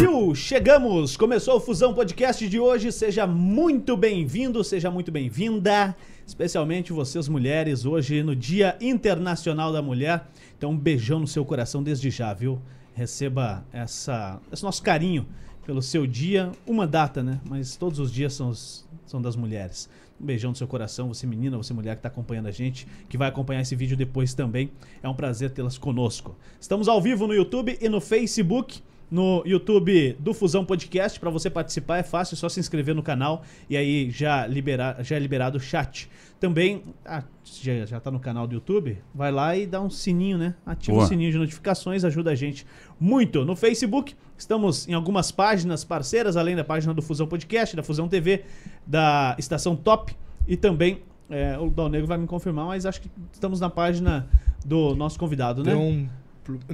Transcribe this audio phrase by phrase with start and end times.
[0.00, 1.14] Brasil, chegamos!
[1.14, 2.90] Começou o Fusão Podcast de hoje.
[2.90, 5.94] Seja muito bem-vindo, seja muito bem-vinda,
[6.26, 10.26] especialmente vocês mulheres, hoje no Dia Internacional da Mulher.
[10.56, 12.58] Então, um beijão no seu coração desde já, viu?
[12.94, 15.26] Receba essa, esse nosso carinho
[15.66, 17.38] pelo seu dia, uma data, né?
[17.46, 19.86] Mas todos os dias são, os, são das mulheres.
[20.18, 23.18] Um beijão no seu coração, você menina, você mulher que está acompanhando a gente, que
[23.18, 24.70] vai acompanhar esse vídeo depois também.
[25.02, 26.34] É um prazer tê-las conosco.
[26.58, 31.18] Estamos ao vivo no YouTube e no Facebook no YouTube do Fusão Podcast.
[31.18, 34.96] Para você participar é fácil, é só se inscrever no canal e aí já, libera,
[35.00, 36.08] já é liberado o chat.
[36.38, 40.38] Também, ah, já, já tá no canal do YouTube, vai lá e dá um sininho,
[40.38, 40.54] né?
[40.64, 41.04] Ativa Boa.
[41.04, 42.66] o sininho de notificações, ajuda a gente
[42.98, 43.44] muito.
[43.44, 48.08] No Facebook, estamos em algumas páginas parceiras, além da página do Fusão Podcast, da Fusão
[48.08, 48.44] TV,
[48.86, 50.16] da Estação Top
[50.46, 54.26] e também, é, o Dal Negro vai me confirmar, mas acho que estamos na página
[54.64, 55.70] do nosso convidado, né?
[55.70, 56.08] Deu um.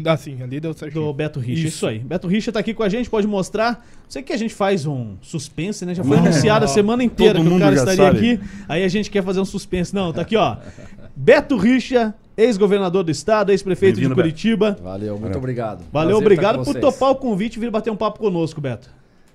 [0.04, 1.04] Ah, sim, ali deu certinho.
[1.04, 1.60] Do Beto Richa.
[1.60, 1.68] Isso.
[1.68, 1.86] Isso.
[1.86, 1.98] aí.
[1.98, 3.86] Beto Richa tá aqui com a gente, pode mostrar.
[4.08, 5.94] Sei que a gente faz um suspense, né?
[5.94, 8.18] Já foi anunciado a semana inteira Todo que o cara estaria sabe.
[8.18, 8.40] aqui.
[8.68, 9.94] Aí a gente quer fazer um suspense.
[9.94, 10.56] Não, tá aqui, ó.
[11.14, 14.28] Beto Richa, ex-governador do estado, ex-prefeito de Bem-vindo, Beto.
[14.28, 14.78] Curitiba.
[14.82, 15.84] Valeu, muito obrigado.
[15.92, 18.90] Valeu, Prazer obrigado por topar o convite e vir bater um papo conosco, Beto.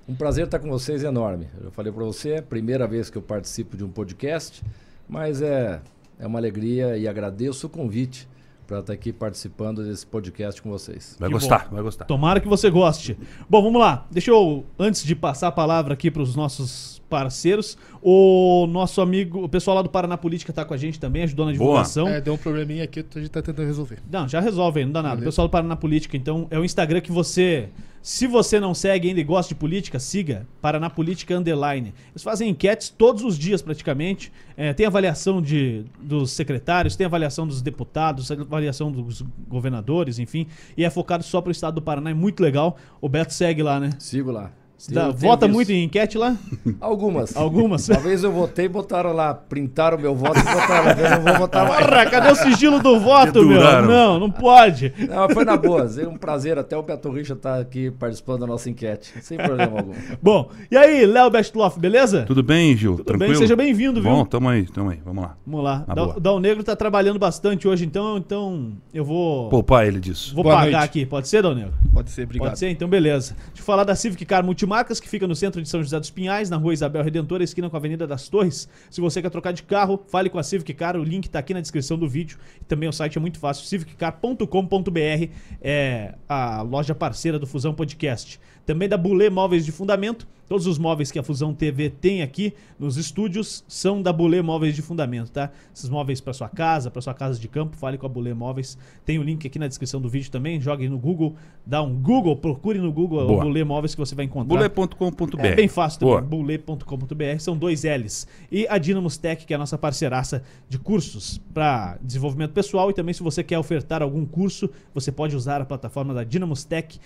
[0.07, 1.47] Um prazer estar com vocês enorme.
[1.63, 4.61] Eu falei para você, é a primeira vez que eu participo de um podcast,
[5.07, 5.79] mas é,
[6.19, 8.27] é uma alegria e agradeço o convite
[8.71, 11.17] para estar aqui participando desse podcast com vocês.
[11.19, 11.75] Vai Que gostar, bom.
[11.75, 12.05] vai gostar.
[12.05, 13.17] Tomara que você goste.
[13.49, 14.07] Bom, vamos lá.
[14.09, 19.43] Deixa eu, antes de passar a palavra aqui para os nossos parceiros, o nosso amigo,
[19.43, 21.59] o pessoal lá do Paraná Política tá com a gente também, ajudou na Boa.
[21.59, 22.07] divulgação.
[22.07, 23.99] É, deu um probleminha aqui, a gente tá tentando resolver.
[24.09, 25.15] Não, já resolve aí, não dá nada.
[25.15, 25.31] O Beleza.
[25.31, 27.67] pessoal do Paraná Política, então, é o Instagram que você.
[28.01, 31.93] Se você não segue ainda e gosta de política, siga Paraná Política Underline.
[32.11, 34.31] Eles fazem enquetes todos os dias, praticamente.
[34.57, 40.47] É, tem avaliação de, dos secretários, tem avaliação dos deputados, avaliação dos governadores, enfim.
[40.75, 42.77] E é focado só pro estado do Paraná, é muito legal.
[42.99, 43.91] O Beto segue lá, né?
[43.99, 44.51] Sigo lá.
[44.89, 45.55] Dá- Eu vota visto.
[45.55, 46.35] muito em enquete lá?
[46.79, 47.35] Algumas.
[47.35, 47.87] Algumas?
[47.89, 50.91] Uma vez eu votei, botaram lá, printaram meu voto e botaram lá.
[50.93, 51.85] Eu não vou votar mais.
[51.85, 53.61] Porra, cadê o sigilo do voto, meu?
[53.83, 54.93] Não, não pode.
[55.07, 55.87] Não, foi na boa.
[55.99, 59.13] É um prazer até o Beto Richa estar aqui participando da nossa enquete.
[59.21, 59.93] Sem problema algum.
[60.21, 62.23] Bom, e aí, Léo Bestloff, beleza?
[62.23, 62.93] Tudo bem, Gil?
[62.93, 63.31] Tudo Tranquilo?
[63.33, 64.11] bem, seja bem-vindo, viu?
[64.11, 64.99] Bom, tamo aí, tamo aí.
[65.05, 65.35] Vamos lá.
[65.45, 65.83] Vamos lá.
[65.87, 70.33] Na Dal- Negro tá trabalhando bastante hoje, então, então eu vou Poupar ele disso.
[70.33, 70.83] vou Boa pagar noite.
[70.85, 71.05] aqui.
[71.05, 71.73] Pode ser, Dal Negro?
[71.93, 72.47] Pode ser, obrigado.
[72.49, 72.69] Pode ser?
[72.69, 73.35] Então, beleza.
[73.47, 76.09] Deixa eu falar da Civic Car Multimarcas, que fica no centro de São José dos
[76.09, 78.69] Pinhais, na rua Isabel Redentora, esquina com a Avenida das Torres.
[78.89, 81.53] Se você quer trocar de carro, fale com a Civic Car, o link tá aqui
[81.53, 82.37] na descrição do vídeo.
[82.61, 85.29] E também o site é muito fácil, civiccar.com.br,
[85.61, 88.39] é a loja parceira do Fusão Podcast.
[88.65, 90.25] Também da Bulê Móveis de Fundamento.
[90.51, 94.75] Todos os móveis que a Fusão TV tem aqui nos estúdios são da Bulê Móveis
[94.75, 95.49] de Fundamento, tá?
[95.73, 98.77] Esses móveis para sua casa, para sua casa de campo, fale com a Bulê Móveis.
[99.05, 100.59] Tem o link aqui na descrição do vídeo também.
[100.59, 103.39] Jogue no Google, dá um Google, procure no Google Boa.
[103.39, 104.67] o Bulê Móveis que você vai encontrar.
[104.67, 105.39] Bule.com.br.
[105.39, 106.21] É bem fácil também, Boa.
[106.43, 108.27] bulê.com.br, são dois L's.
[108.51, 112.93] E a Dynamos Tech, que é a nossa parceiraça de cursos para desenvolvimento pessoal e
[112.93, 116.99] também se você quer ofertar algum curso, você pode usar a plataforma da Dynamos Tech.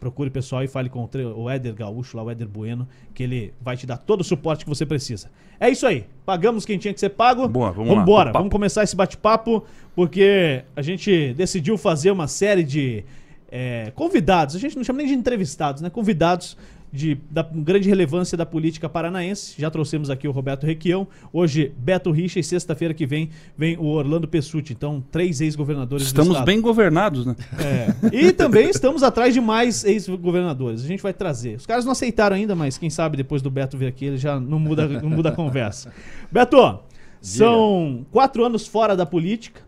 [0.00, 1.06] Procure o pessoal e fale com
[1.36, 4.64] o Éder Gaúcho, lá o Éder Bueno, que ele vai te dar todo o suporte
[4.64, 5.30] que você precisa.
[5.60, 6.06] É isso aí.
[6.24, 7.46] Pagamos quem tinha que ser pago.
[7.46, 8.38] Boa, vamos Vambora, papo.
[8.38, 9.62] vamos começar esse bate-papo,
[9.94, 13.04] porque a gente decidiu fazer uma série de
[13.52, 15.90] é, convidados, a gente não chama nem de entrevistados, né?
[15.90, 16.56] Convidados
[16.92, 19.54] de, da grande relevância da política paranaense.
[19.58, 23.86] Já trouxemos aqui o Roberto Requião, hoje Beto Richa e sexta-feira que vem vem o
[23.86, 24.72] Orlando Pessutti.
[24.72, 27.36] Então, três ex-governadores do Estamos bem governados, né?
[27.58, 28.16] É.
[28.16, 30.82] E também estamos atrás de mais ex-governadores.
[30.84, 31.56] A gente vai trazer.
[31.56, 34.38] Os caras não aceitaram ainda, mas quem sabe depois do Beto vir aqui, ele já
[34.40, 35.92] não muda, não muda a conversa.
[36.30, 36.80] Beto,
[37.20, 39.62] são quatro anos fora da política.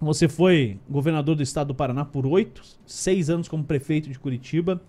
[0.00, 4.80] Você foi governador do estado do Paraná por oito, seis anos como prefeito de Curitiba.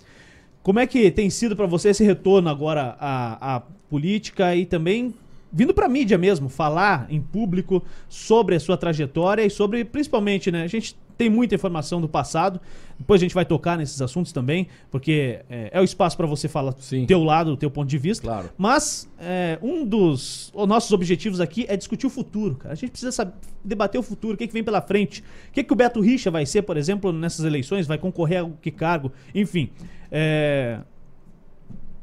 [0.62, 3.60] Como é que tem sido para você esse retorno agora à, à
[3.90, 5.14] política e também
[5.52, 10.64] vindo para mídia mesmo, falar em público sobre a sua trajetória e sobre, principalmente, né?
[10.64, 12.62] A gente tem muita informação do passado,
[12.98, 16.48] depois a gente vai tocar nesses assuntos também, porque é, é o espaço para você
[16.48, 17.06] falar Sim.
[17.06, 18.26] teu lado, teu ponto de vista.
[18.26, 18.50] Claro.
[18.58, 22.72] Mas é, um dos os nossos objetivos aqui é discutir o futuro, cara.
[22.72, 25.22] A gente precisa saber, debater o futuro, o que, que vem pela frente.
[25.50, 28.50] O que, que o Beto Richa vai ser, por exemplo, nessas eleições, vai concorrer a
[28.62, 29.72] que cargo, enfim.
[30.10, 30.80] É,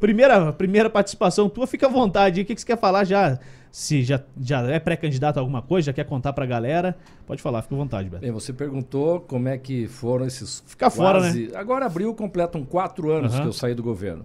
[0.01, 2.41] primeira, primeira participação tua, fica à vontade.
[2.41, 2.45] aí.
[2.45, 3.39] O que, que você quer falar já?
[3.71, 6.97] Se já, já é pré-candidato a alguma coisa, já quer contar pra galera?
[7.27, 8.23] Pode falar, fica à vontade, Beto.
[8.23, 10.63] Bem, você perguntou como é que foram esses.
[10.67, 13.43] Fica fora, quase- Agora abril completam quatro anos Aham.
[13.43, 14.25] que eu saí do governo.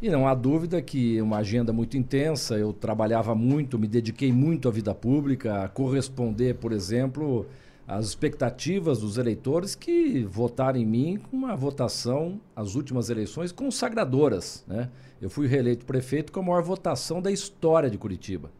[0.00, 4.68] E não há dúvida que uma agenda muito intensa, eu trabalhava muito, me dediquei muito
[4.68, 7.46] à vida pública, a corresponder, por exemplo,
[7.86, 14.64] as expectativas dos eleitores que votaram em mim com uma votação, as últimas eleições, consagradoras.
[14.66, 14.88] Né?
[15.20, 18.50] Eu fui reeleito prefeito com a maior votação da história de Curitiba.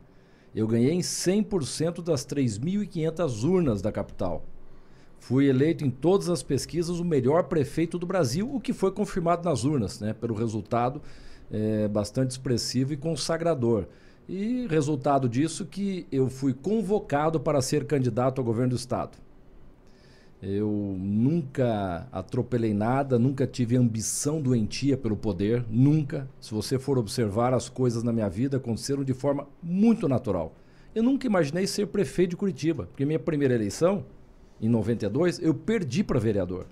[0.54, 4.44] Eu ganhei em 100% das 3.500 urnas da capital.
[5.18, 9.48] Fui eleito em todas as pesquisas o melhor prefeito do Brasil, o que foi confirmado
[9.48, 11.00] nas urnas, né, pelo resultado
[11.50, 13.86] é, bastante expressivo e consagrador.
[14.28, 19.18] E resultado disso que eu fui convocado para ser candidato ao governo do estado.
[20.40, 26.28] Eu nunca atropelei nada, nunca tive ambição doentia pelo poder, nunca.
[26.40, 30.52] Se você for observar as coisas na minha vida, aconteceram de forma muito natural.
[30.94, 34.04] Eu nunca imaginei ser prefeito de Curitiba, porque minha primeira eleição,
[34.60, 36.66] em 92, eu perdi para vereador.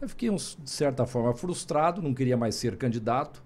[0.00, 3.42] Eu fiquei, de certa forma, frustrado, não queria mais ser candidato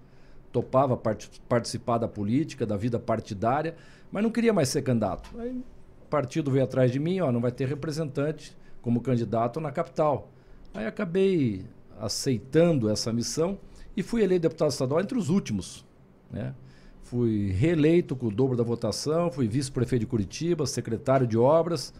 [0.55, 3.75] topava part participar da política, da vida partidária,
[4.09, 5.29] mas não queria mais ser candidato.
[5.37, 9.69] Aí o partido veio atrás de mim, ó, não vai ter representante como candidato na
[9.69, 10.31] capital.
[10.73, 11.65] Aí acabei
[11.99, 13.57] aceitando essa missão
[13.97, 15.85] e fui eleito deputado estadual entre os últimos.
[16.31, 16.55] Né?
[17.03, 21.93] Fui reeleito com o dobro da votação, fui vice-prefeito de Curitiba, secretário de obras,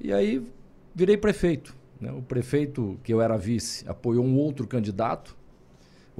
[0.00, 0.46] e aí
[0.94, 1.76] virei prefeito.
[2.00, 2.10] Né?
[2.10, 5.36] O prefeito, que eu era vice, apoiou um outro candidato,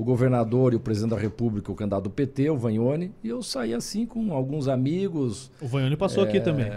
[0.02, 3.40] o governador e o presidente da República, o candidato do PT, o Vanhone, e eu
[3.40, 5.48] saí assim com alguns amigos.
[5.60, 6.68] O Vanhone passou é, aqui também.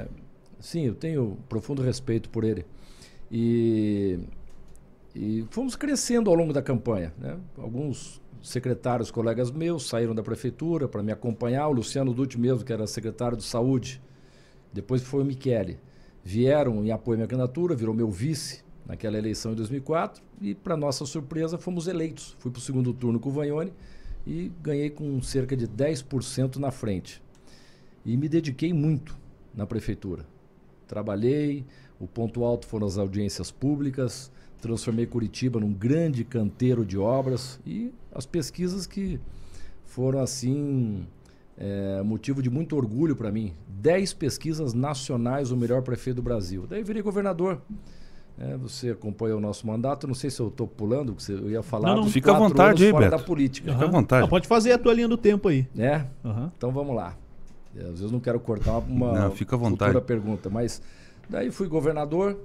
[0.60, 2.64] Sim, eu tenho profundo respeito por ele.
[3.32, 4.20] E,
[5.16, 7.12] e fomos crescendo ao longo da campanha.
[7.18, 7.36] Né?
[7.58, 11.68] Alguns secretários, colegas meus, saíram da prefeitura para me acompanhar.
[11.68, 14.00] O Luciano Dutti mesmo, que era secretário de saúde.
[14.72, 15.80] Depois foi o Michele.
[16.24, 20.78] Vieram em apoio à minha candidatura, virou meu vice naquela eleição em 2004 e, para
[20.78, 22.36] nossa surpresa, fomos eleitos.
[22.40, 23.74] Fui para o segundo turno com o Vanhone
[24.26, 27.22] e ganhei com cerca de 10% na frente.
[28.06, 29.18] E me dediquei muito
[29.54, 30.26] na prefeitura.
[30.88, 31.66] Trabalhei,
[32.00, 37.92] o ponto alto foram as audiências públicas, transformei Curitiba num grande canteiro de obras e
[38.12, 39.20] as pesquisas que
[39.86, 41.06] foram assim
[41.58, 43.54] é, motivo de muito orgulho para mim.
[43.68, 46.66] Dez pesquisas nacionais o melhor prefeito do Brasil.
[46.68, 47.62] Daí virei governador.
[48.38, 51.64] É, você acompanha o nosso mandato, não sei se eu estou pulando, porque eu ia
[51.64, 52.10] falar não, não.
[52.10, 53.12] Fica à vontade aí, Beto.
[53.12, 53.72] da política.
[53.72, 54.22] Fica à vontade.
[54.24, 55.66] Não, pode fazer a tua linha do tempo aí.
[55.78, 56.06] É?
[56.24, 56.52] Uhum.
[56.58, 57.16] Então vamos lá.
[57.78, 59.92] Às vezes não quero cortar uma não, fica à vontade.
[59.92, 60.82] futura pergunta, mas
[61.30, 62.38] daí fui governador,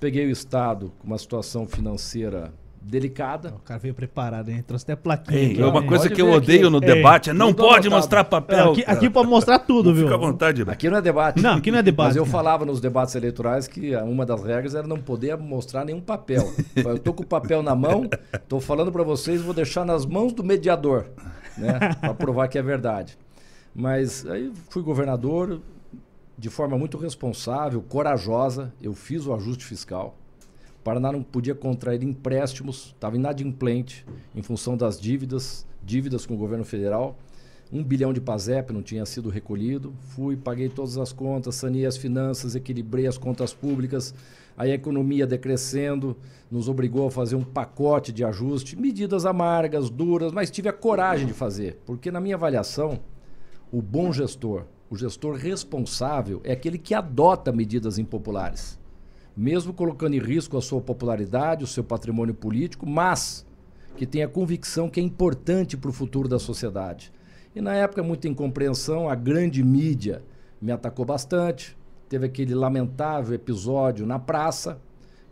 [0.00, 2.52] peguei o estado com uma situação financeira
[2.84, 3.54] delicada.
[3.56, 4.62] O cara veio preparado, hein?
[4.66, 5.38] Trouxe até plaquinha.
[5.38, 6.70] Ei, aqui, uma coisa que eu odeio aqui.
[6.70, 8.68] no debate é não pode mostrar papel.
[8.68, 10.04] É, aqui, aqui pode mostrar tudo, viu?
[10.04, 10.62] Fica à vontade.
[10.62, 11.42] Aqui não é debate.
[11.42, 12.08] Não, aqui não é debate.
[12.08, 16.00] Mas eu falava nos debates eleitorais que uma das regras era não poder mostrar nenhum
[16.00, 16.52] papel.
[16.76, 18.08] eu tô com o papel na mão,
[18.48, 21.06] tô falando para vocês, vou deixar nas mãos do mediador,
[21.56, 21.94] né?
[22.00, 23.16] Para provar que é verdade.
[23.74, 25.60] Mas aí fui governador
[26.36, 30.16] de forma muito responsável, corajosa, eu fiz o ajuste fiscal
[30.84, 36.64] Paraná não podia contrair empréstimos, estava inadimplente em função das dívidas, dívidas com o governo
[36.64, 37.16] federal.
[37.72, 39.94] Um bilhão de PASEP não tinha sido recolhido.
[40.10, 44.12] Fui, paguei todas as contas, saneei as finanças, equilibrei as contas públicas.
[44.58, 46.16] A economia decrescendo
[46.50, 51.26] nos obrigou a fazer um pacote de ajuste, medidas amargas, duras, mas tive a coragem
[51.26, 53.00] de fazer, porque na minha avaliação,
[53.72, 58.81] o bom gestor, o gestor responsável é aquele que adota medidas impopulares
[59.36, 63.46] mesmo colocando em risco a sua popularidade, o seu patrimônio político, mas
[63.96, 67.12] que tem a convicção que é importante para o futuro da sociedade.
[67.54, 70.22] E na época, muita incompreensão, a grande mídia
[70.60, 71.76] me atacou bastante.
[72.08, 74.80] Teve aquele lamentável episódio na praça,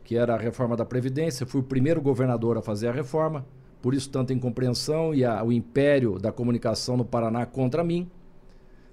[0.05, 1.47] que era a reforma da Previdência.
[1.47, 3.47] Fui o primeiro governador a fazer a reforma,
[3.81, 8.11] por isso tanta incompreensão e a, o império da comunicação no Paraná contra mim.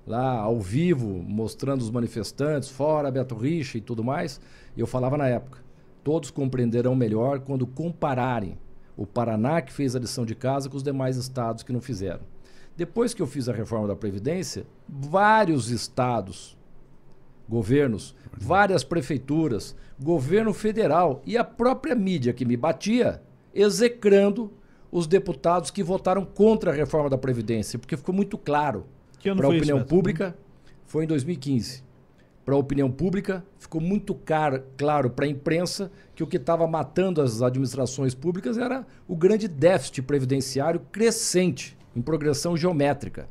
[0.05, 4.39] Lá ao vivo, mostrando os manifestantes, fora Beto Richa e tudo mais.
[4.77, 5.60] Eu falava na época,
[6.03, 8.57] todos compreenderão melhor quando compararem
[8.96, 12.22] o Paraná que fez a lição de casa com os demais estados que não fizeram.
[12.75, 16.55] Depois que eu fiz a reforma da Previdência, vários estados,
[17.50, 23.22] governos, várias prefeituras, governo federal e a própria mídia que me batia,
[23.53, 24.53] execrando
[24.91, 28.86] os deputados que votaram contra a reforma da Previdência, porque ficou muito claro
[29.36, 30.38] para a opinião isso, pública,
[30.86, 31.87] foi em 2015
[32.48, 36.66] para a opinião pública, ficou muito caro, claro para a imprensa que o que estava
[36.66, 43.27] matando as administrações públicas era o grande déficit previdenciário crescente, em progressão geométrica.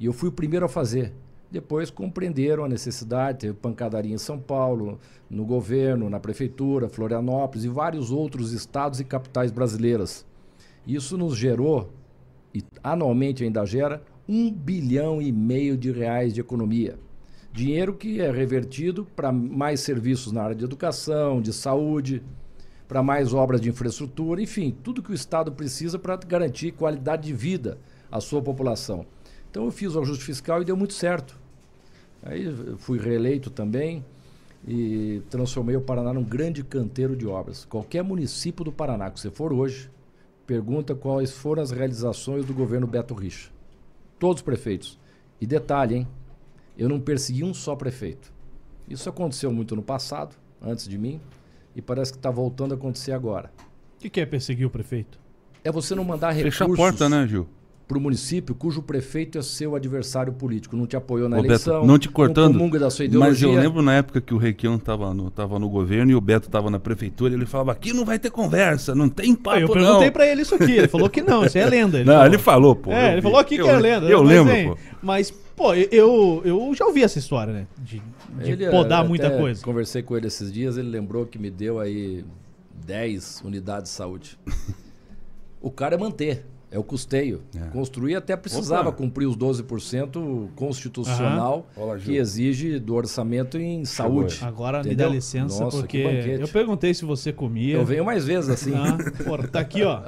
[0.00, 1.12] E eu fui o primeiro a fazer.
[1.50, 4.98] Depois compreenderam a necessidade, teve pancadaria em São Paulo,
[5.28, 10.24] no governo, na prefeitura, Florianópolis e vários outros estados e capitais brasileiras.
[10.86, 11.90] Isso nos gerou,
[12.54, 16.98] e anualmente ainda gera, um bilhão e meio de reais de economia
[17.56, 22.22] Dinheiro que é revertido para mais serviços na área de educação, de saúde,
[22.86, 27.32] para mais obras de infraestrutura, enfim, tudo que o Estado precisa para garantir qualidade de
[27.32, 27.78] vida
[28.12, 29.06] à sua população.
[29.50, 31.34] Então eu fiz o ajuste fiscal e deu muito certo.
[32.22, 32.44] Aí
[32.76, 34.04] fui reeleito também
[34.68, 37.64] e transformei o Paraná num grande canteiro de obras.
[37.64, 39.90] Qualquer município do Paraná que você for hoje,
[40.46, 43.48] pergunta quais foram as realizações do governo Beto Richa.
[44.18, 44.98] Todos os prefeitos.
[45.40, 46.08] E detalhe, hein?
[46.76, 48.32] Eu não persegui um só prefeito.
[48.88, 51.20] Isso aconteceu muito no passado, antes de mim,
[51.74, 53.50] e parece que está voltando a acontecer agora.
[53.96, 55.18] O que, que, é perseguir o prefeito?
[55.64, 56.58] É você não mandar recursos...
[56.58, 57.48] Fecha a porta, né, Gil?
[57.86, 61.74] Para o município cujo prefeito é seu adversário político, não te apoiou na Ô, eleição,
[61.74, 63.46] Beto, não te cortando, não da sua ideologia.
[63.48, 66.20] Mas eu lembro na época que o Requião estava no, tava no governo e o
[66.20, 69.68] Beto estava na prefeitura, ele falava, aqui não vai ter conversa, não tem papo Eu
[69.68, 71.98] perguntei para ele isso aqui, ele falou que não, isso é lenda.
[71.98, 72.26] Ele não, falou.
[72.26, 72.92] ele falou, pô.
[72.92, 74.06] É, ele falou aqui eu, que é lenda.
[74.06, 74.78] Eu, lembro, pô.
[75.00, 78.02] Mas, pô, eu, eu já ouvi essa história, né, de,
[78.42, 79.62] de ele, podar muita coisa.
[79.62, 82.24] conversei com ele esses dias, ele lembrou que me deu aí
[82.84, 84.36] 10 unidades de saúde.
[85.62, 86.44] o cara é manter.
[86.76, 87.40] É o custeio.
[87.56, 87.70] É.
[87.70, 88.98] Construir até precisava Opa.
[88.98, 91.66] cumprir os 12% constitucional
[92.04, 94.40] que exige do orçamento em saúde.
[94.42, 94.90] Agora Entendeu?
[94.90, 95.96] me dá licença, Nossa, porque
[96.38, 97.76] eu perguntei se você comia.
[97.76, 98.74] Eu venho mais vezes assim.
[98.76, 100.02] Ah, porra, tá aqui, ó.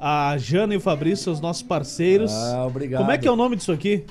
[0.00, 2.32] A Jana e o Fabrício são os nossos parceiros.
[2.32, 3.00] Ah, obrigado.
[3.00, 4.04] Como é que é o nome disso aqui?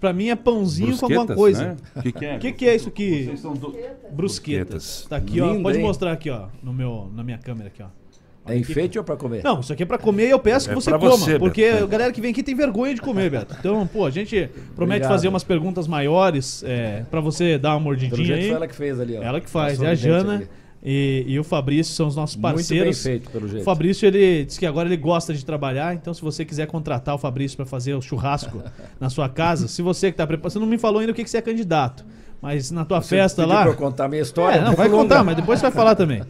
[0.00, 1.76] Pra mim é pãozinho com alguma coisa.
[1.94, 2.02] O né?
[2.02, 2.38] que, que, é?
[2.38, 3.24] que, que é isso aqui?
[3.26, 4.12] Brusquetas.
[4.12, 5.06] Brusquetas.
[5.10, 5.60] Tá aqui, ó.
[5.60, 8.03] Pode mostrar aqui, ó, no meu, na minha câmera aqui, ó.
[8.46, 9.42] É enfeite ou para comer?
[9.42, 11.10] Não, isso aqui é para comer e eu peço é que você coma.
[11.10, 13.56] Você, porque a galera que vem aqui tem vergonha de comer, Beto.
[13.58, 15.08] Então, pô, a gente promete Obrigado.
[15.08, 18.48] fazer umas perguntas maiores é, para você dar uma mordidinha aí.
[18.48, 19.22] Foi ela que fez ali, ó.
[19.22, 19.80] Ela que faz.
[19.80, 20.46] É a Jana
[20.84, 23.02] e, e, o Fabrício são os nossos parceiros.
[23.02, 23.62] Muito bem feito, pelo jeito.
[23.62, 27.14] O Fabrício, ele disse que agora ele gosta de trabalhar, então se você quiser contratar
[27.14, 28.62] o Fabrício para fazer o churrasco
[29.00, 31.24] na sua casa, se você que tá preparado, você não me falou ainda o que,
[31.24, 32.04] que você é candidato.
[32.44, 33.62] Mas na tua você festa lá.
[33.62, 34.58] Pra eu contar minha história.
[34.58, 35.02] É, não, vai longa.
[35.02, 36.22] contar, mas depois você vai falar também.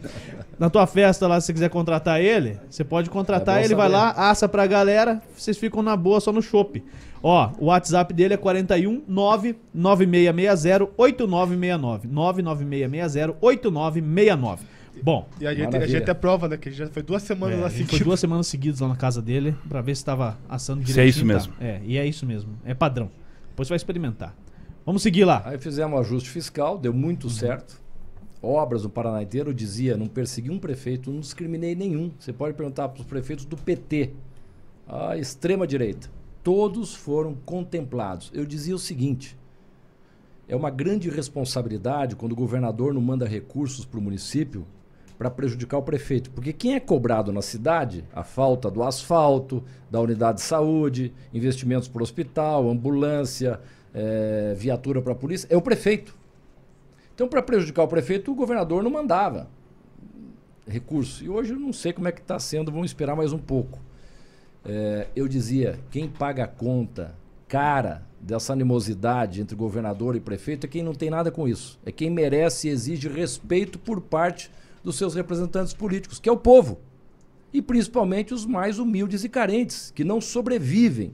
[0.57, 3.81] Na tua festa lá, se você quiser contratar ele, você pode contratar é ele, saber.
[3.81, 6.81] vai lá, assa pra galera, vocês ficam na boa só no chopp.
[7.21, 12.07] Ó, o WhatsApp dele é 41 99660 8969.
[12.07, 14.63] 99660 8969.
[15.03, 15.27] Bom.
[15.41, 16.55] E a gente, a gente é prova, né?
[16.55, 17.97] Que já foi duas semanas é, lá seguidas.
[17.97, 20.95] Foi duas semanas seguidas lá na casa dele pra ver se tava assando direitinho.
[20.95, 21.51] Se é isso mesmo.
[21.55, 21.65] Tá.
[21.65, 22.51] É, e é isso mesmo.
[22.63, 23.11] É padrão.
[23.49, 24.33] Depois você vai experimentar.
[24.85, 25.41] Vamos seguir lá.
[25.45, 27.29] Aí fizemos um ajuste fiscal, deu muito uhum.
[27.31, 27.81] certo.
[28.39, 32.11] Obras no Paraná inteiro, eu dizia, não persegui um prefeito, não discriminei nenhum.
[32.19, 34.11] Você pode perguntar para os prefeitos do PT,
[34.87, 36.07] a extrema direita.
[36.43, 38.29] Todos foram contemplados.
[38.31, 39.35] Eu dizia o seguinte:
[40.47, 44.67] é uma grande responsabilidade quando o governador não manda recursos para o município
[45.17, 46.29] para prejudicar o prefeito.
[46.29, 51.87] Porque quem é cobrado na cidade, a falta do asfalto, da unidade de saúde, investimentos
[51.87, 53.59] para o hospital, ambulância,
[53.95, 56.15] é, viatura para a polícia, é o prefeito.
[57.15, 59.47] Então, para prejudicar o prefeito, o governador não mandava
[60.67, 61.23] recurso.
[61.23, 63.79] E hoje eu não sei como é que está sendo, vamos esperar mais um pouco.
[64.65, 67.15] É, eu dizia, quem paga a conta
[67.47, 71.79] cara dessa animosidade entre governador e prefeito é quem não tem nada com isso.
[71.85, 74.51] É quem merece e exige respeito por parte
[74.83, 76.79] dos seus representantes políticos, que é o povo.
[77.53, 81.13] E principalmente os mais humildes e carentes, que não sobrevivem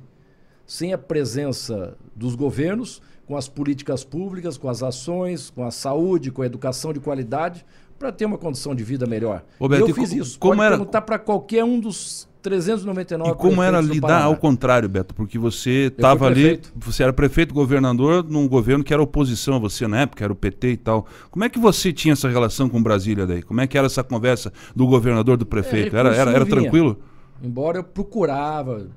[0.72, 6.32] sem a presença dos governos, com as políticas públicas, com as ações, com a saúde,
[6.32, 7.66] com a educação de qualidade,
[8.00, 9.44] para ter uma condição de vida melhor.
[9.60, 10.40] Roberto, eu fiz isso.
[10.40, 10.78] Como Pode era...
[10.78, 15.14] perguntar para qualquer um dos 399 E como era lidar ao contrário, Beto?
[15.14, 19.86] Porque você estava ali, você era prefeito governador num governo que era oposição a você
[19.90, 21.06] na época, era o PT e tal.
[21.30, 23.44] Como é que você tinha essa relação com Brasília daí?
[23.44, 25.98] Como é que era essa conversa do governador do prefeito?
[25.98, 26.98] É, era, era, era tranquilo?
[27.44, 28.88] Embora eu procurava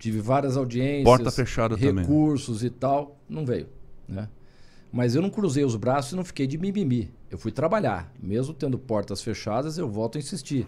[0.00, 2.66] tive várias audiências, porta fechada recursos também.
[2.66, 3.68] e tal, não veio,
[4.08, 4.28] né?
[4.90, 7.12] Mas eu não cruzei os braços e não fiquei de mimimi.
[7.30, 10.66] Eu fui trabalhar, mesmo tendo portas fechadas, eu volto a insistir.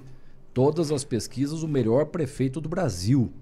[0.55, 3.33] Todas as pesquisas, o melhor prefeito do Brasil.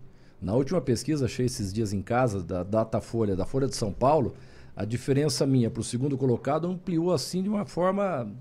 [0.41, 4.33] Na última pesquisa, achei esses dias em casa, da Datafolha, da Folha de São Paulo,
[4.75, 8.33] a diferença minha para o segundo colocado ampliou assim de uma forma.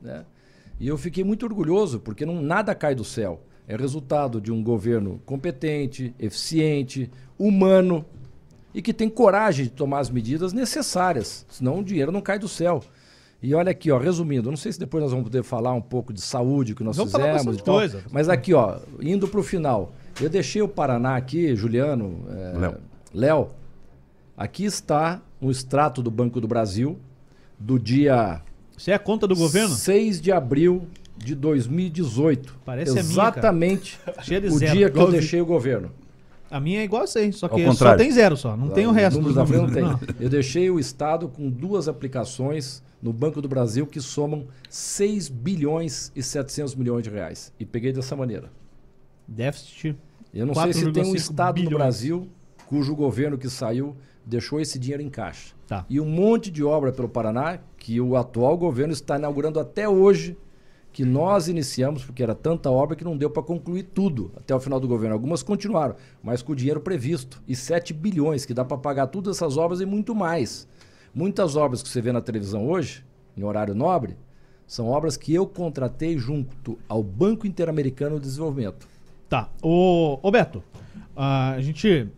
[0.00, 0.24] Né?
[0.78, 4.62] E eu fiquei muito orgulhoso, porque não, nada cai do céu é resultado de um
[4.62, 8.04] governo competente, eficiente, humano
[8.74, 12.48] e que tem coragem de tomar as medidas necessárias, senão o dinheiro não cai do
[12.48, 12.82] céu.
[13.42, 16.12] E olha aqui, ó, resumindo, não sei se depois nós vamos poder falar um pouco
[16.12, 18.02] de saúde que nós vamos fizemos e tal, coisa.
[18.10, 22.74] mas aqui, ó, indo para o final, eu deixei o Paraná aqui, Juliano, é,
[23.14, 23.50] Léo,
[24.36, 26.98] aqui está um extrato do Banco do Brasil
[27.58, 28.40] do dia...
[28.76, 29.74] Você é a conta do governo?
[29.74, 30.86] 6 de abril
[31.18, 32.60] de 2018.
[32.64, 35.90] Parece Exatamente a minha, o zero, dia que eu deixei o governo.
[36.50, 38.90] A minha é igual a 100, só que só tem zero só, não, tem o
[38.90, 39.16] resto.
[39.16, 39.82] Números da frente não tem.
[39.82, 40.00] Não.
[40.18, 46.10] Eu deixei o Estado com duas aplicações no Banco do Brasil que somam 6 bilhões
[46.16, 47.52] e 700 milhões de reais.
[47.60, 48.50] E peguei dessa maneira.
[49.26, 49.94] Déficit.
[50.32, 51.70] Eu não sei se tem um Estado bilhões.
[51.70, 52.28] no Brasil
[52.66, 55.54] cujo governo que saiu deixou esse dinheiro em caixa.
[55.66, 55.84] Tá.
[55.88, 60.36] E um monte de obra pelo Paraná que o atual governo está inaugurando até hoje,
[60.92, 64.60] que nós iniciamos, porque era tanta obra que não deu para concluir tudo até o
[64.60, 65.14] final do governo.
[65.14, 67.42] Algumas continuaram, mas com o dinheiro previsto.
[67.46, 70.66] E 7 bilhões, que dá para pagar todas essas obras e muito mais.
[71.14, 73.04] Muitas obras que você vê na televisão hoje,
[73.36, 74.16] em horário nobre,
[74.66, 78.86] são obras que eu contratei junto ao Banco Interamericano de Desenvolvimento.
[79.28, 79.48] Tá.
[79.62, 80.62] Ô, ô Beto,
[81.16, 82.08] a gente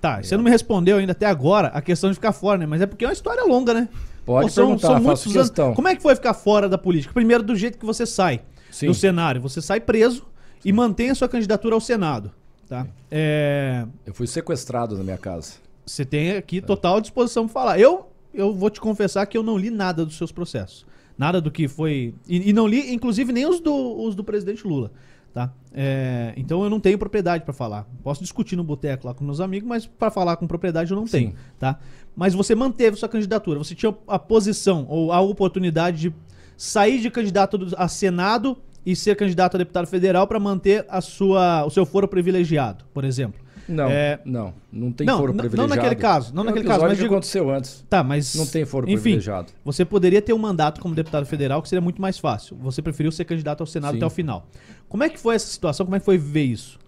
[0.00, 2.66] Tá, você não me respondeu ainda até agora a questão de ficar fora, né?
[2.66, 3.88] Mas é porque é uma história longa, né?
[4.28, 5.74] Pode Pô, são, perguntar, são muitos anos.
[5.74, 7.14] Como é que foi ficar fora da política?
[7.14, 8.88] Primeiro, do jeito que você sai Sim.
[8.88, 9.40] do cenário.
[9.40, 10.26] Você sai preso
[10.62, 12.30] e mantém a sua candidatura ao Senado.
[12.68, 12.86] Tá?
[13.10, 13.86] É...
[14.04, 15.54] Eu fui sequestrado na minha casa.
[15.86, 17.80] Você tem aqui total disposição para falar.
[17.80, 20.84] Eu, eu vou te confessar que eu não li nada dos seus processos.
[21.16, 22.14] Nada do que foi.
[22.28, 24.92] E, e não li, inclusive, nem os do, os do presidente Lula.
[25.38, 25.52] Tá?
[25.72, 27.86] É, então eu não tenho propriedade para falar.
[28.02, 31.06] Posso discutir no boteco lá com meus amigos, mas para falar com propriedade eu não
[31.06, 31.12] Sim.
[31.12, 31.34] tenho.
[31.60, 31.78] Tá?
[32.16, 36.14] Mas você manteve sua candidatura, você tinha a posição ou a oportunidade de
[36.56, 41.64] sair de candidato a Senado e ser candidato a deputado federal para manter a sua,
[41.64, 43.40] o seu foro privilegiado, por exemplo.
[43.68, 44.20] Não, é...
[44.24, 45.68] não, não tem não, foro privilegiado.
[45.68, 47.14] Não naquele caso, não naquele caso, mas que digo...
[47.14, 47.84] aconteceu antes.
[47.88, 49.52] Tá, mas não tem foro enfim, privilegiado.
[49.64, 52.56] Você poderia ter um mandato como deputado federal que seria muito mais fácil.
[52.62, 53.98] Você preferiu ser candidato ao Senado Sim.
[53.98, 54.46] até o final.
[54.88, 55.84] Como é que foi essa situação?
[55.84, 56.78] Como é que foi viver isso?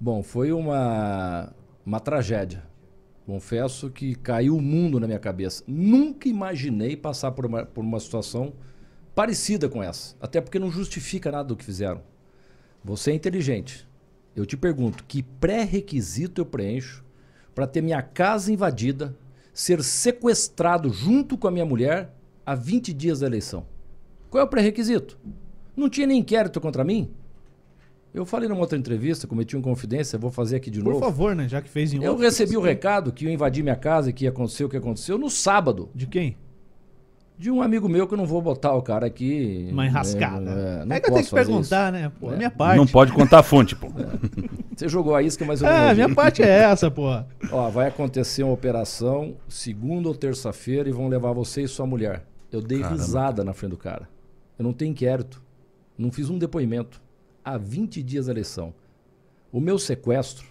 [0.00, 1.52] Bom, foi uma
[1.84, 2.62] uma tragédia.
[3.26, 5.62] Confesso que caiu o mundo na minha cabeça.
[5.66, 8.52] Nunca imaginei passar por uma, por uma situação
[9.14, 10.16] parecida com essa.
[10.20, 12.02] Até porque não justifica nada do que fizeram.
[12.84, 13.86] Você é inteligente.
[14.34, 17.04] Eu te pergunto, que pré-requisito eu preencho
[17.54, 19.16] para ter minha casa invadida,
[19.52, 23.66] ser sequestrado junto com a minha mulher a 20 dias da eleição?
[24.30, 25.18] Qual é o pré-requisito?
[25.76, 27.10] Não tinha nem inquérito contra mim?
[28.14, 31.00] Eu falei numa outra entrevista, cometi uma confidência, vou fazer aqui de Por novo.
[31.00, 31.48] Por favor, né?
[31.48, 34.24] Já que fez em Eu recebi o recado que ia invadir minha casa e que
[34.24, 35.88] ia acontecer o que aconteceu no sábado.
[35.94, 36.36] De quem?
[37.42, 39.68] De um amigo meu que eu não vou botar o cara aqui.
[39.72, 40.48] Uma enrascada.
[40.48, 42.00] É, não é que eu tenho que perguntar, isso.
[42.00, 42.12] né?
[42.20, 42.36] Pô, é.
[42.36, 42.76] minha parte.
[42.76, 43.88] Não pode contar a fonte, pô.
[43.88, 44.62] É.
[44.76, 45.74] Você jogou a isca, mas eu não.
[45.74, 47.08] É, minha parte é essa, pô.
[47.50, 52.24] Ó, vai acontecer uma operação segunda ou terça-feira e vão levar você e sua mulher.
[52.52, 53.02] Eu dei Caramba.
[53.02, 54.08] risada na frente do cara.
[54.56, 55.42] Eu não tenho inquérito.
[55.98, 57.02] Não fiz um depoimento.
[57.44, 58.72] Há 20 dias da eleição.
[59.50, 60.46] O meu sequestro,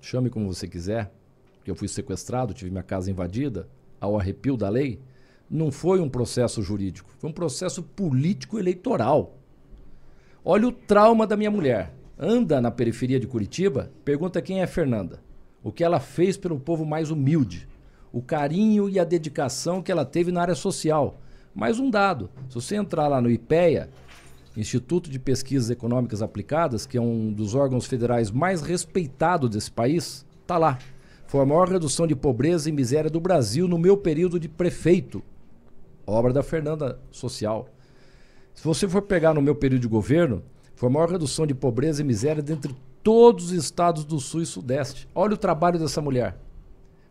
[0.00, 1.12] chame como você quiser,
[1.58, 3.68] porque eu fui sequestrado, tive minha casa invadida,
[4.00, 4.98] ao arrepio da lei
[5.50, 9.36] não foi um processo jurídico, foi um processo político eleitoral.
[10.44, 11.92] Olha o trauma da minha mulher.
[12.16, 15.20] Anda na periferia de Curitiba, pergunta quem é Fernanda.
[15.62, 17.66] O que ela fez pelo povo mais humilde.
[18.12, 21.20] O carinho e a dedicação que ela teve na área social.
[21.54, 23.90] Mais um dado: se você entrar lá no IPEA,
[24.56, 30.24] Instituto de Pesquisas Econômicas Aplicadas, que é um dos órgãos federais mais respeitados desse país,
[30.46, 30.78] tá lá.
[31.26, 35.22] Foi a maior redução de pobreza e miséria do Brasil no meu período de prefeito
[36.10, 37.68] obra da Fernanda Social.
[38.54, 40.42] Se você for pegar no meu período de governo,
[40.74, 44.46] foi a maior redução de pobreza e miséria dentre todos os estados do Sul e
[44.46, 45.08] Sudeste.
[45.14, 46.36] Olha o trabalho dessa mulher.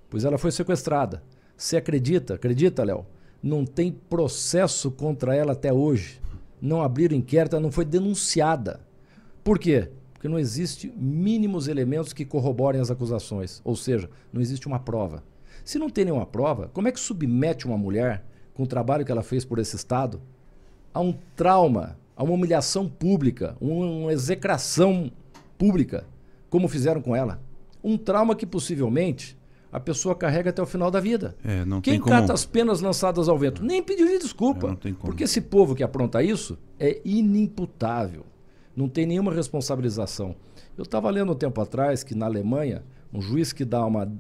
[0.10, 1.24] Pois ela foi sequestrada.
[1.56, 2.36] Você acredita?
[2.36, 3.06] Acredita, Léo?
[3.42, 6.22] Não tem processo contra ela até hoje.
[6.62, 8.82] Não abriram inquérito, ela não foi denunciada.
[9.44, 9.90] Por quê?
[10.14, 13.62] Porque não existe mínimos elementos que corroborem as acusações.
[13.64, 15.24] Ou seja, não existe uma prova.
[15.64, 18.26] Se não tem nenhuma prova, como é que submete uma mulher
[18.60, 20.20] com o trabalho que ela fez por esse Estado,
[20.94, 25.10] a um trauma, a uma humilhação pública, uma execração
[25.58, 26.06] pública,
[26.50, 27.40] como fizeram com ela.
[27.82, 29.38] Um trauma que possivelmente
[29.72, 31.38] a pessoa carrega até o final da vida.
[31.42, 32.34] É, Quem cata como...
[32.34, 33.64] as penas lançadas ao vento?
[33.64, 34.78] Nem pediria desculpa.
[34.84, 38.26] É, porque esse povo que apronta isso é inimputável.
[38.76, 40.36] Não tem nenhuma responsabilização.
[40.78, 44.12] Eu estava lendo um tempo atrás que na Alemanha, um juiz que dá uma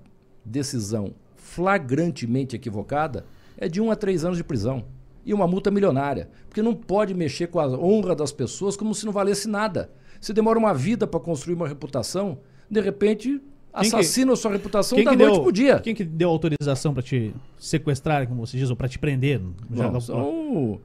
[0.45, 3.25] decisão flagrantemente equivocada,
[3.59, 4.85] é de um a três anos de prisão
[5.25, 6.29] e uma multa milionária.
[6.47, 9.91] Porque não pode mexer com a honra das pessoas como se não valesse nada.
[10.21, 12.39] Se demora uma vida para construir uma reputação,
[12.71, 13.41] de repente
[13.73, 15.79] assassina que, a sua reputação da noite deu, pro dia.
[15.79, 19.39] Quem que deu autorização para te sequestrar, como você diz, ou para te prender?
[19.69, 20.81] Bom, são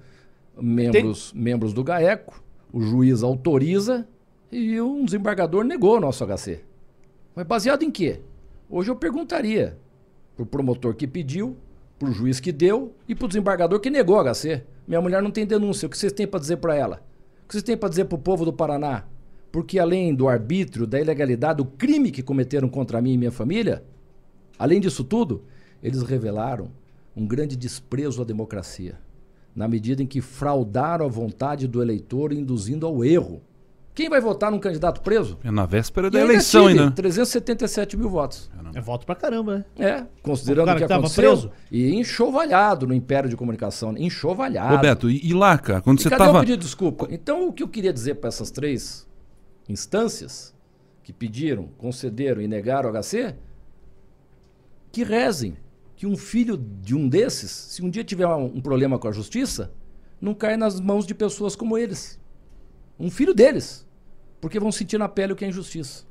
[0.60, 1.40] membros, Tem...
[1.40, 4.06] membros do GAECO, o juiz autoriza
[4.50, 6.60] e um desembargador negou o nosso HC.
[7.34, 8.20] Mas baseado em quê?
[8.68, 9.78] Hoje eu perguntaria
[10.36, 11.56] pro promotor que pediu,
[12.04, 14.62] pro juiz que deu e pro desembargador que negou a HC.
[14.86, 15.86] Minha mulher não tem denúncia.
[15.86, 17.02] O que vocês têm para dizer para ela?
[17.44, 19.04] O que vocês têm para dizer pro povo do Paraná?
[19.54, 23.84] porque além do arbítrio, da ilegalidade, do crime que cometeram contra mim e minha família,
[24.58, 25.44] além disso tudo,
[25.80, 26.72] eles revelaram
[27.14, 28.98] um grande desprezo à democracia,
[29.54, 33.40] na medida em que fraudaram a vontade do eleitor, induzindo ao erro.
[33.94, 35.38] Quem vai votar num candidato preso?
[35.44, 36.90] É na véspera da eleição ainda.
[36.90, 38.50] 377 mil votos.
[38.74, 39.64] É voto pra caramba, né?
[39.78, 41.30] É, considerando o que, que aconteceu.
[41.30, 41.50] Preso.
[41.70, 43.92] E enxovalhado no Império de Comunicação.
[43.92, 44.00] Né?
[44.00, 44.74] Enxovalhado.
[44.74, 46.38] Roberto, e, e lá, cara, quando e você cadê tava...
[46.38, 47.06] o pedido de desculpa?
[47.08, 49.06] Então, o que eu queria dizer para essas três
[49.68, 50.52] instâncias
[51.04, 53.36] que pediram, concederam e negaram o HC,
[54.90, 55.56] que rezem
[55.94, 59.72] que um filho de um desses, se um dia tiver um problema com a justiça,
[60.20, 62.18] não caia nas mãos de pessoas como eles.
[62.98, 63.86] Um filho deles.
[64.40, 66.04] Porque vão sentir na pele o que é injustiça.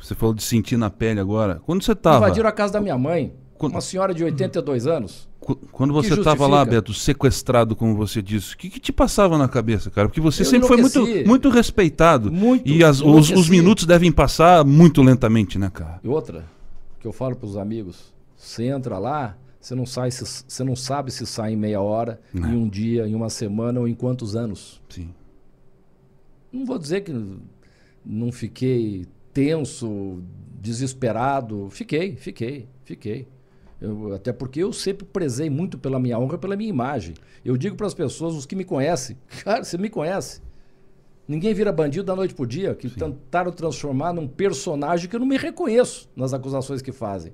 [0.00, 1.60] Você falou de sentir na pele agora.
[1.64, 2.26] Quando você estava.
[2.26, 3.72] Invadiram a casa da minha mãe, quando...
[3.72, 5.28] uma senhora de 82 anos.
[5.72, 9.48] Quando você estava lá, Beto, sequestrado, como você disse, o que, que, te passava na
[9.48, 10.06] cabeça, cara?
[10.06, 12.30] Porque você eu sempre foi muito, muito respeitado.
[12.30, 12.68] Muito.
[12.68, 15.98] E as, os, os, minutos devem passar muito lentamente, né, cara?
[16.04, 16.44] E outra,
[17.00, 21.10] que eu falo para os amigos: você entra lá, você não, sai, você não sabe
[21.10, 22.50] se sai em meia hora, não.
[22.50, 24.80] em um dia, em uma semana ou em quantos anos.
[24.90, 25.08] Sim.
[26.52, 27.12] Não vou dizer que
[28.04, 30.22] não fiquei tenso,
[30.60, 31.68] desesperado.
[31.70, 33.28] Fiquei, fiquei, fiquei.
[33.80, 37.14] Eu, até porque eu sempre prezei muito pela minha honra, pela minha imagem.
[37.44, 40.42] Eu digo para as pessoas, os que me conhecem, cara, você me conhece.
[41.26, 42.96] Ninguém vira bandido da noite pro dia, que Sim.
[42.96, 47.32] tentaram transformar num personagem que eu não me reconheço nas acusações que fazem.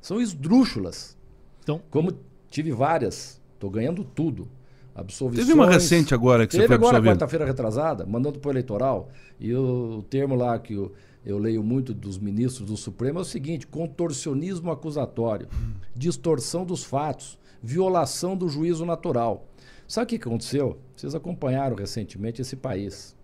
[0.00, 1.16] São esdrúxulas.
[1.62, 2.12] Então, Como
[2.50, 4.48] tive várias, estou ganhando tudo.
[4.94, 5.48] Absolvições.
[5.48, 9.08] Teve uma recente agora que Teve você foi agora, quarta-feira retrasada, mandando para o eleitoral.
[9.40, 10.92] E o, o termo lá que eu,
[11.26, 15.48] eu leio muito dos ministros do Supremo é o seguinte: contorcionismo acusatório,
[15.96, 19.48] distorção dos fatos, violação do juízo natural.
[19.88, 20.78] Sabe o que aconteceu?
[20.96, 23.16] Vocês acompanharam recentemente esse país.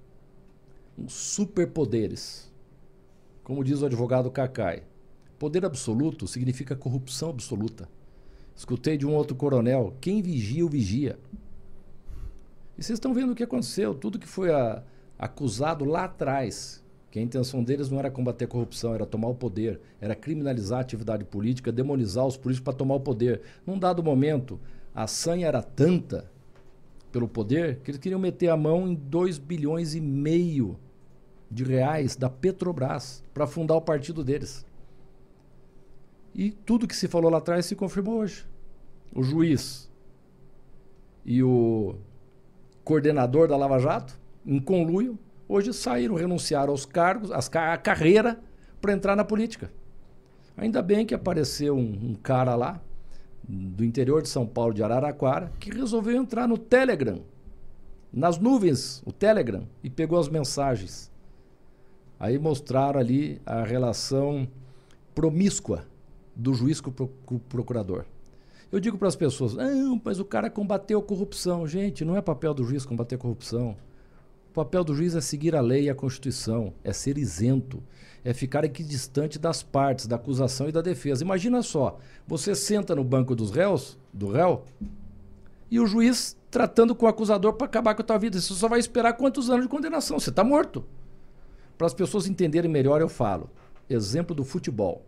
[0.99, 2.51] Uns superpoderes.
[3.45, 4.83] Como diz o advogado Cacai.
[5.39, 7.89] Poder absoluto significa corrupção absoluta.
[8.55, 11.19] Escutei de um outro coronel: quem vigia, o vigia.
[12.81, 13.95] E vocês estão vendo o que aconteceu.
[13.95, 14.83] Tudo que foi a,
[15.19, 19.35] acusado lá atrás, que a intenção deles não era combater a corrupção, era tomar o
[19.35, 23.43] poder, era criminalizar a atividade política, demonizar os políticos para tomar o poder.
[23.67, 24.59] Num dado momento,
[24.95, 26.31] a sanha era tanta
[27.13, 30.79] pelo poder que eles queriam meter a mão em 2 bilhões e meio
[31.51, 34.65] de reais da Petrobras para fundar o partido deles.
[36.35, 38.47] E tudo que se falou lá atrás se confirmou hoje.
[39.15, 39.91] O juiz
[41.27, 41.97] e o
[42.85, 48.41] coordenador da Lava Jato, em conluio, hoje saíram, renunciaram aos cargos, à carreira,
[48.81, 49.71] para entrar na política.
[50.57, 52.81] Ainda bem que apareceu um, um, cara lá,
[53.43, 57.23] do interior de São Paulo, de Araraquara, que resolveu entrar no Telegram,
[58.13, 61.11] nas nuvens, o Telegram, e pegou as mensagens.
[62.19, 64.47] Aí mostraram ali a relação
[65.15, 65.85] promíscua
[66.35, 68.05] do juiz com o procurador.
[68.73, 71.67] Eu digo para as pessoas, não, mas o cara combateu a corrupção.
[71.67, 73.77] Gente, não é papel do juiz combater corrupção.
[74.51, 77.83] O papel do juiz é seguir a lei e a Constituição, é ser isento,
[78.25, 81.25] é ficar equidistante das partes, da acusação e da defesa.
[81.25, 84.65] Imagina só, você senta no banco dos réus, do réu,
[85.71, 88.41] e o juiz tratando com o acusador para acabar com a tua vida.
[88.41, 90.19] Você só vai esperar quantos anos de condenação?
[90.19, 90.85] Você está morto.
[91.79, 93.49] Para as pessoas entenderem melhor, eu falo.
[93.89, 95.05] Exemplo do futebol.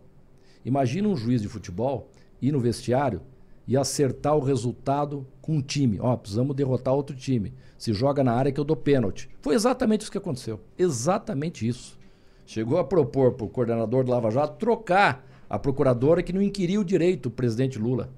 [0.63, 2.09] Imagina um juiz de futebol
[2.41, 3.21] ir no vestiário
[3.67, 5.99] e acertar o resultado com um time.
[5.99, 7.53] Ó, precisamos derrotar outro time.
[7.77, 9.29] Se joga na área que eu dou pênalti.
[9.41, 10.59] Foi exatamente isso que aconteceu.
[10.77, 11.97] Exatamente isso.
[12.45, 16.81] Chegou a propor para o coordenador do Lava Jato trocar a procuradora que não inquiriu
[16.81, 18.09] o direito o presidente Lula.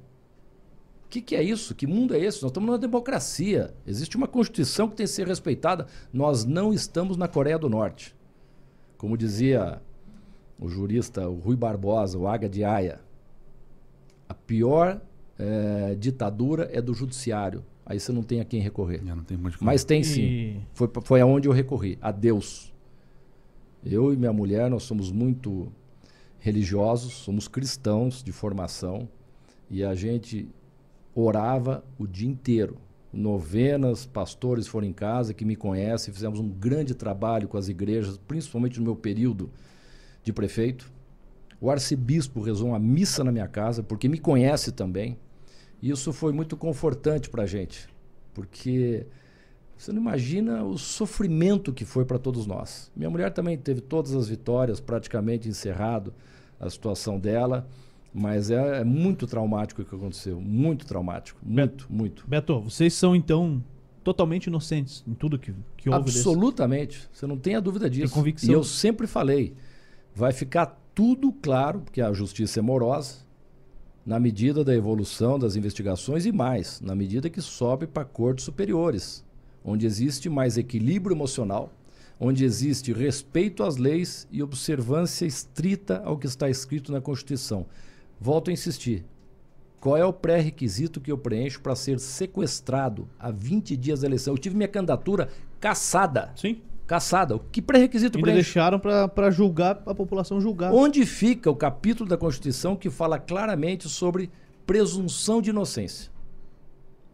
[1.06, 1.76] O que, que é isso?
[1.76, 2.42] Que mundo é esse?
[2.42, 3.74] Nós estamos numa democracia.
[3.86, 5.86] Existe uma Constituição que tem que ser respeitada.
[6.12, 8.16] Nós não estamos na Coreia do Norte.
[8.98, 9.82] Como dizia
[10.60, 13.00] o jurista o Rui Barbosa, o Águia de Aia,
[14.28, 15.00] a pior
[15.38, 17.64] é, ditadura é do judiciário.
[17.86, 19.02] Aí você não tem a quem recorrer.
[19.06, 20.22] É, tem Mas tem sim.
[20.22, 20.62] E...
[20.74, 22.74] Foi, foi aonde eu recorri, a Deus.
[23.84, 25.72] Eu e minha mulher, nós somos muito
[26.40, 29.08] religiosos, somos cristãos de formação
[29.70, 30.48] e a gente
[31.14, 32.78] orava o dia inteiro.
[33.14, 38.18] Novenas, pastores foram em casa que me conhecem, fizemos um grande trabalho com as igrejas,
[38.28, 39.50] principalmente no meu período
[40.24, 40.92] de prefeito.
[41.62, 45.18] O arcebispo rezou uma missa na minha casa, porque me conhece também.
[45.90, 47.88] Isso foi muito confortante para a gente,
[48.34, 49.06] porque
[49.78, 52.92] você não imagina o sofrimento que foi para todos nós.
[52.96, 56.14] Minha mulher também teve todas as vitórias, praticamente encerrado
[56.60, 57.68] a situação dela,
[58.12, 62.28] mas é, é muito traumático o que aconteceu, muito traumático, muito, Beto, muito.
[62.28, 63.62] Beto, vocês são então
[64.04, 67.00] totalmente inocentes em tudo que, que houve Absolutamente.
[67.00, 67.10] Desse.
[67.12, 68.14] Você não tem a dúvida disso.
[68.14, 68.50] Tem convicção.
[68.50, 69.54] E eu sempre falei,
[70.16, 73.25] vai ficar tudo claro, porque a justiça é morosa,
[74.06, 79.26] na medida da evolução das investigações e mais, na medida que sobe para cortes superiores,
[79.64, 81.72] onde existe mais equilíbrio emocional,
[82.20, 87.66] onde existe respeito às leis e observância estrita ao que está escrito na Constituição.
[88.20, 89.04] Volto a insistir.
[89.82, 94.34] Qual é o pré-requisito que eu preencho para ser sequestrado a 20 dias da eleição?
[94.34, 96.32] Eu tive minha candidatura caçada.
[96.36, 96.62] Sim.
[96.88, 97.40] Caçada.
[97.52, 98.44] Que pré-requisito Ainda preencho?
[98.44, 100.72] deixaram para julgar, a população julgar.
[100.74, 104.30] Onde fica o capítulo da Constituição que fala claramente sobre
[104.66, 106.12] presunção de inocência?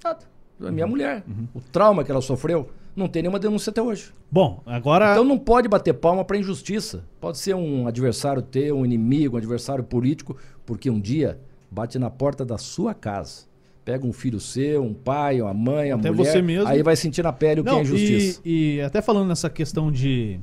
[0.04, 0.26] Nada.
[0.60, 0.72] Uhum.
[0.72, 1.24] Minha mulher.
[1.28, 1.48] Uhum.
[1.54, 4.14] O trauma que ela sofreu não tem nenhuma denúncia até hoje.
[4.30, 5.12] Bom, agora.
[5.12, 7.06] Então não pode bater palma para injustiça.
[7.20, 12.10] Pode ser um adversário teu, um inimigo, um adversário político, porque um dia bate na
[12.10, 13.50] porta da sua casa.
[13.84, 16.32] Pega um filho seu, um pai, uma mãe, a até mulher.
[16.32, 16.68] Você mesmo.
[16.68, 18.42] Aí vai sentir na pele o não, que é injustiça.
[18.46, 20.40] E, e até falando nessa questão de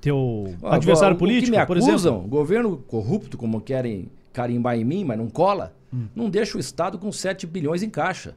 [0.00, 2.28] teu ah, adversário o, político, o que me acusam, por exemplo.
[2.28, 6.06] governo corrupto, como querem carimbar em mim, mas não cola, hum.
[6.14, 8.36] não deixa o Estado com 7 bilhões em caixa.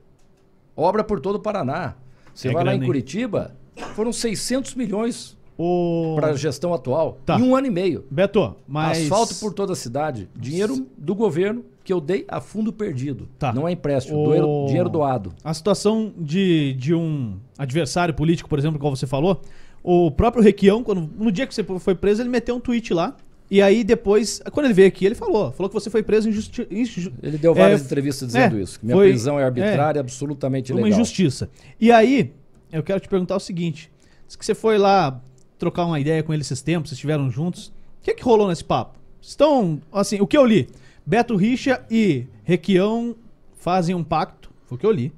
[0.75, 1.95] Obra por todo o Paraná.
[2.34, 3.56] Você é vai grande, lá em Curitiba,
[3.93, 6.13] foram 600 milhões o...
[6.15, 7.17] para a gestão atual.
[7.25, 7.39] Tá.
[7.39, 8.05] Em um ano e meio.
[8.09, 9.03] Beto, mas.
[9.03, 10.29] Asfalto por toda a cidade.
[10.35, 13.27] Dinheiro do governo que eu dei a fundo perdido.
[13.39, 13.51] Tá.
[13.53, 14.25] Não é empréstimo, o...
[14.25, 15.33] dinheiro, dinheiro doado.
[15.43, 19.41] A situação de, de um adversário político, por exemplo, como você falou,
[19.83, 23.15] o próprio Requião, quando, no dia que você foi preso, ele meteu um tweet lá.
[23.49, 26.65] E aí depois, quando ele veio aqui, ele falou, falou que você foi preso injusti...
[26.71, 27.13] Injusti...
[27.21, 30.01] Ele deu várias é, entrevistas dizendo é, isso, que minha foi, prisão é arbitrária, é,
[30.01, 30.87] absolutamente ilegal.
[30.87, 31.49] Uma injustiça.
[31.77, 32.31] E aí,
[32.71, 33.91] eu quero te perguntar o seguinte,
[34.25, 35.19] diz que você foi lá
[35.62, 37.67] trocar uma ideia com ele esses tempos, vocês estiveram juntos.
[37.67, 38.97] O que, que rolou nesse papo?
[39.21, 40.67] Estão, assim, o que eu li?
[41.06, 43.15] Beto Richa e Requião
[43.60, 45.13] fazem um pacto, foi o que eu li,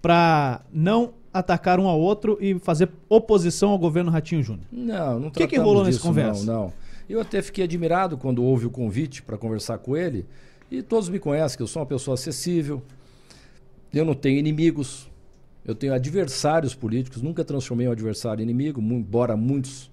[0.00, 4.66] para não atacar um ao outro e fazer oposição ao governo Ratinho Júnior.
[4.72, 6.46] Não, não O que, que rolou nessa conversa?
[6.46, 6.72] Não, não.
[7.06, 10.24] Eu até fiquei admirado quando houve o convite para conversar com ele.
[10.70, 12.82] E todos me conhecem que eu sou uma pessoa acessível.
[13.92, 15.10] Eu não tenho inimigos.
[15.64, 19.90] Eu tenho adversários políticos, nunca transformei um adversário em inimigo, embora muitos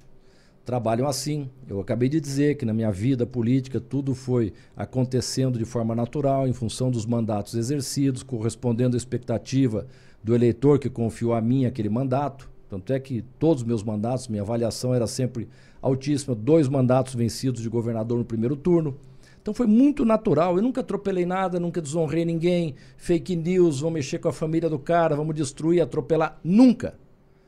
[0.66, 1.50] trabalham assim.
[1.66, 6.46] Eu acabei de dizer que na minha vida política tudo foi acontecendo de forma natural,
[6.46, 9.88] em função dos mandatos exercidos, correspondendo à expectativa
[10.22, 12.50] do eleitor que confiou a mim aquele mandato.
[12.70, 15.48] Tanto é que todos os meus mandatos, minha avaliação era sempre
[15.82, 18.98] altíssima, dois mandatos vencidos de governador no primeiro turno.
[19.42, 20.56] Então foi muito natural.
[20.56, 22.76] Eu nunca atropelei nada, nunca desonrei ninguém.
[22.96, 26.40] Fake news, vão mexer com a família do cara, vamos destruir, atropelar.
[26.44, 26.96] Nunca.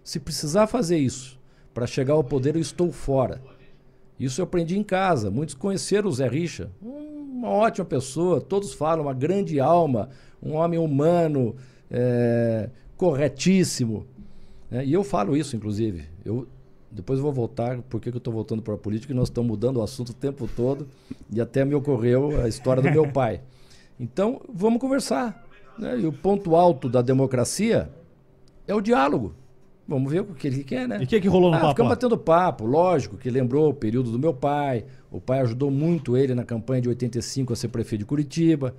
[0.04, 1.40] Se precisar fazer isso
[1.74, 3.42] para chegar ao poder, eu estou fora.
[4.20, 5.30] Isso eu aprendi em casa.
[5.30, 6.72] Muitos conheceram o Zé Richa.
[6.82, 10.10] Uma ótima pessoa, todos falam, uma grande alma,
[10.42, 11.56] um homem humano,
[11.92, 14.06] é, corretíssimo.
[14.72, 16.06] É, e eu falo isso, inclusive.
[16.26, 16.48] Eu,
[16.94, 19.50] depois eu vou voltar, porque que eu estou voltando para a política, e nós estamos
[19.50, 20.88] mudando o assunto o tempo todo,
[21.32, 23.42] e até me ocorreu a história do meu pai.
[24.00, 25.44] Então, vamos conversar.
[25.78, 26.02] Né?
[26.02, 27.90] E o ponto alto da democracia
[28.68, 29.34] é o diálogo.
[29.88, 31.00] Vamos ver o que ele quer, né?
[31.02, 31.72] E o que, que rolou no ah, papo?
[31.72, 34.86] Ficamos batendo papo, lógico, que lembrou o período do meu pai.
[35.12, 38.74] O pai ajudou muito ele na campanha de 85 a ser prefeito de Curitiba.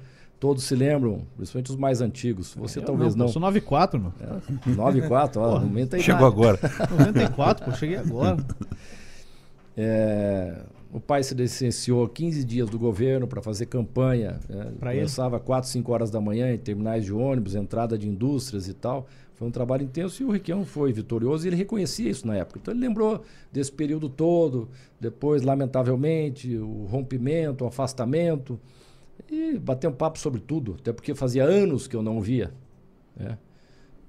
[0.45, 2.55] Todos se lembram, principalmente os mais antigos.
[2.55, 3.25] Você eu talvez não.
[3.25, 4.13] Eu sou 94, meu.
[4.21, 6.03] É, 94, ó, aumenta aí.
[6.03, 6.59] Chegou agora.
[6.91, 8.37] 94, pô, cheguei agora.
[9.77, 10.61] É,
[10.93, 14.39] o pai se licenciou 15 dias do governo para fazer campanha.
[14.49, 14.73] Né?
[14.79, 19.09] Começava 4, 5 horas da manhã em terminais de ônibus, entrada de indústrias e tal.
[19.35, 22.61] Foi um trabalho intenso e o Requião foi vitorioso e ele reconhecia isso na época.
[22.63, 24.69] Então ele lembrou desse período todo,
[25.01, 28.61] depois, lamentavelmente, o rompimento, o afastamento.
[29.31, 32.53] E bater um papo sobre tudo, até porque fazia anos que eu não via.
[33.17, 33.39] Né?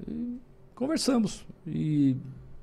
[0.08, 0.39] E
[0.74, 1.46] conversamos.
[1.65, 2.18] E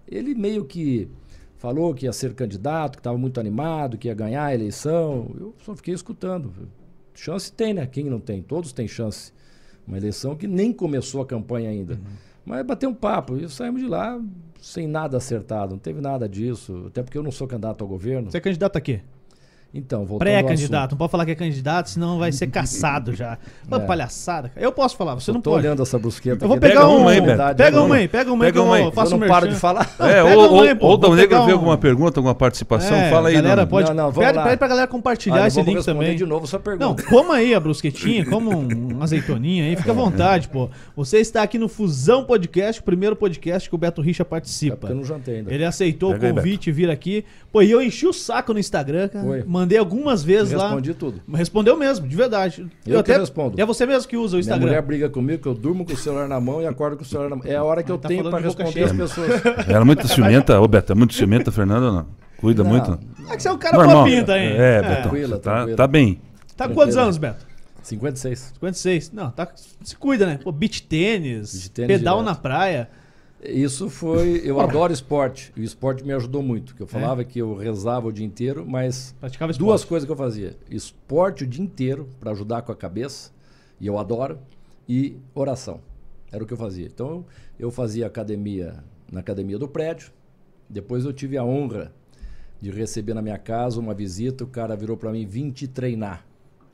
[0.06, 1.08] ele meio que
[1.56, 5.30] falou que ia ser candidato, que estava muito animado, que ia ganhar a eleição.
[5.38, 6.52] Eu só fiquei escutando.
[7.14, 7.86] Chance tem, né?
[7.86, 8.42] Quem não tem?
[8.42, 9.32] Todos têm chance.
[9.86, 11.94] Uma eleição que nem começou a campanha ainda.
[11.94, 12.00] Uhum.
[12.44, 14.20] Mas bateu um papo e saímos de lá
[14.60, 15.72] sem nada acertado.
[15.72, 16.84] Não teve nada disso.
[16.88, 18.30] Até porque eu não sou candidato ao governo.
[18.30, 19.02] Você é candidato a quê?
[19.74, 23.38] Então, Pré-candidato, não pode falar que é candidato, senão vai ser caçado já.
[23.66, 23.80] Uma é.
[23.80, 24.52] palhaçada.
[24.54, 25.66] Eu posso falar, você eu não tô pode.
[25.66, 26.44] olhando essa brusqueta.
[26.44, 27.56] Eu vou pegar uma aí, Beto.
[27.56, 28.52] Pega uma aí, pega uma aí.
[28.52, 28.92] Pega uma aí.
[28.92, 29.90] Faço eu não paro de falar.
[30.02, 33.34] É, ou, ou, ou da Negro ver alguma pergunta, alguma participação, é, fala aí.
[33.34, 36.16] Galera, pode, não, não, pede, pede pra galera compartilhar esse link também.
[36.16, 36.84] de novo sua pergunta.
[36.84, 40.68] Não, coma aí a brusquetinha, coma uma azeitoninha aí, fica à vontade, pô.
[40.96, 44.88] Você está aqui no Fusão Podcast, o primeiro podcast que o Beto Richa participa.
[44.88, 45.54] É eu não jantei ainda.
[45.54, 47.24] Ele aceitou o convite vir aqui.
[47.50, 49.44] Pô, e eu enchi o saco no Instagram, cara.
[49.62, 50.64] Mandei algumas vezes lá.
[50.64, 51.20] Respondi tudo.
[51.32, 52.66] Respondeu mesmo, de verdade.
[52.86, 53.60] Eu, eu até respondo.
[53.60, 54.66] É você mesmo que usa o Instagram.
[54.66, 57.02] Minha mulher briga comigo que eu durmo com o celular na mão e acordo com
[57.02, 57.44] o celular na mão.
[57.46, 59.30] É a hora que eu tá tenho para responder as pessoas.
[59.68, 62.06] Ela é muito ciumenta, ô Beto, é muito ciumenta, Fernanda, não?
[62.38, 62.70] Cuida não.
[62.70, 62.98] muito?
[63.30, 64.04] É que você é um cara Normal.
[64.04, 64.52] pinta, hein?
[64.56, 64.82] É, é.
[64.82, 66.20] Beto, tranquila, tá, tá bem.
[66.56, 67.46] Tá com quantos anos, Beto?
[67.82, 68.52] 56.
[68.54, 69.12] 56.
[69.12, 69.48] Não, tá,
[69.82, 70.38] se cuida, né?
[70.42, 72.34] Pô, beach tênis, beach tênis pedal direto.
[72.34, 72.88] na praia.
[73.42, 74.40] Isso foi.
[74.44, 75.52] Eu adoro esporte.
[75.56, 76.74] E o esporte me ajudou muito.
[76.74, 77.24] Que eu falava é.
[77.24, 79.14] que eu rezava o dia inteiro, mas.
[79.18, 83.32] Praticava duas coisas que eu fazia: esporte o dia inteiro, para ajudar com a cabeça,
[83.80, 84.38] e eu adoro,
[84.88, 85.80] e oração.
[86.30, 86.86] Era o que eu fazia.
[86.86, 87.26] Então,
[87.58, 90.12] eu fazia academia na academia do prédio.
[90.70, 91.92] Depois, eu tive a honra
[92.60, 94.44] de receber na minha casa uma visita.
[94.44, 96.24] O cara virou para mim: vim te treinar.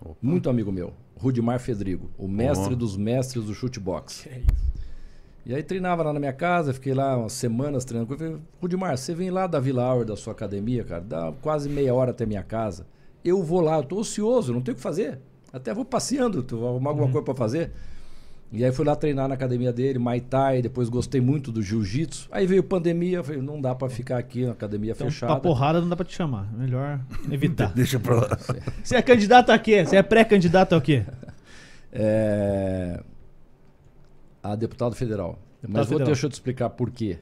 [0.00, 0.16] Opa.
[0.20, 4.28] Muito amigo meu, Rudimar Fedrigo, o mestre dos mestres do chutebox.
[5.48, 8.12] E aí treinava lá na minha casa, fiquei lá umas semanas treinando.
[8.12, 11.70] Eu falei, Rudimar, você vem lá da Vila Aur, da sua academia, cara, dá quase
[11.70, 12.86] meia hora até minha casa.
[13.24, 15.18] Eu vou lá, eu tô ocioso, não tenho o que fazer.
[15.50, 17.12] Até vou passeando, tu arrumar alguma uhum.
[17.12, 17.70] coisa para fazer.
[18.52, 22.28] E aí fui lá treinar na academia dele, Muay Thai, depois gostei muito do Jiu-Jitsu.
[22.30, 25.32] Aí veio pandemia, falei, não dá para ficar aqui na academia então, fechada.
[25.32, 27.72] Pra porrada não dá para te chamar, melhor evitar.
[27.74, 28.38] Deixa pra lá.
[28.84, 29.82] Você é candidato a quê?
[29.82, 31.06] Você é pré-candidato a quê?
[31.90, 33.02] É...
[34.48, 35.38] A deputado federal.
[35.60, 37.18] Deputado Mas vou, deixa eu te explicar por quê.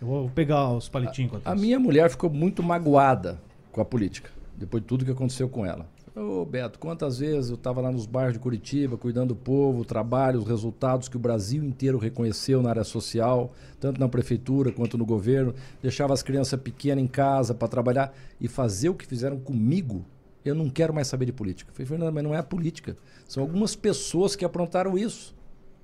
[0.00, 1.40] Eu vou pegar os palitinhos.
[1.44, 3.40] A, a minha mulher ficou muito magoada
[3.72, 5.88] com a política, depois de tudo que aconteceu com ela.
[6.14, 9.84] Ô Beto, quantas vezes eu estava lá nos bairros de Curitiba, cuidando do povo, o
[9.84, 14.96] trabalho, os resultados que o Brasil inteiro reconheceu na área social, tanto na prefeitura quanto
[14.96, 19.40] no governo, deixava as crianças pequenas em casa para trabalhar e fazer o que fizeram
[19.40, 20.04] comigo.
[20.44, 21.70] Eu não quero mais saber de política.
[21.70, 22.96] Eu falei, Fernando, mas não é a política.
[23.26, 25.34] São algumas pessoas que aprontaram isso.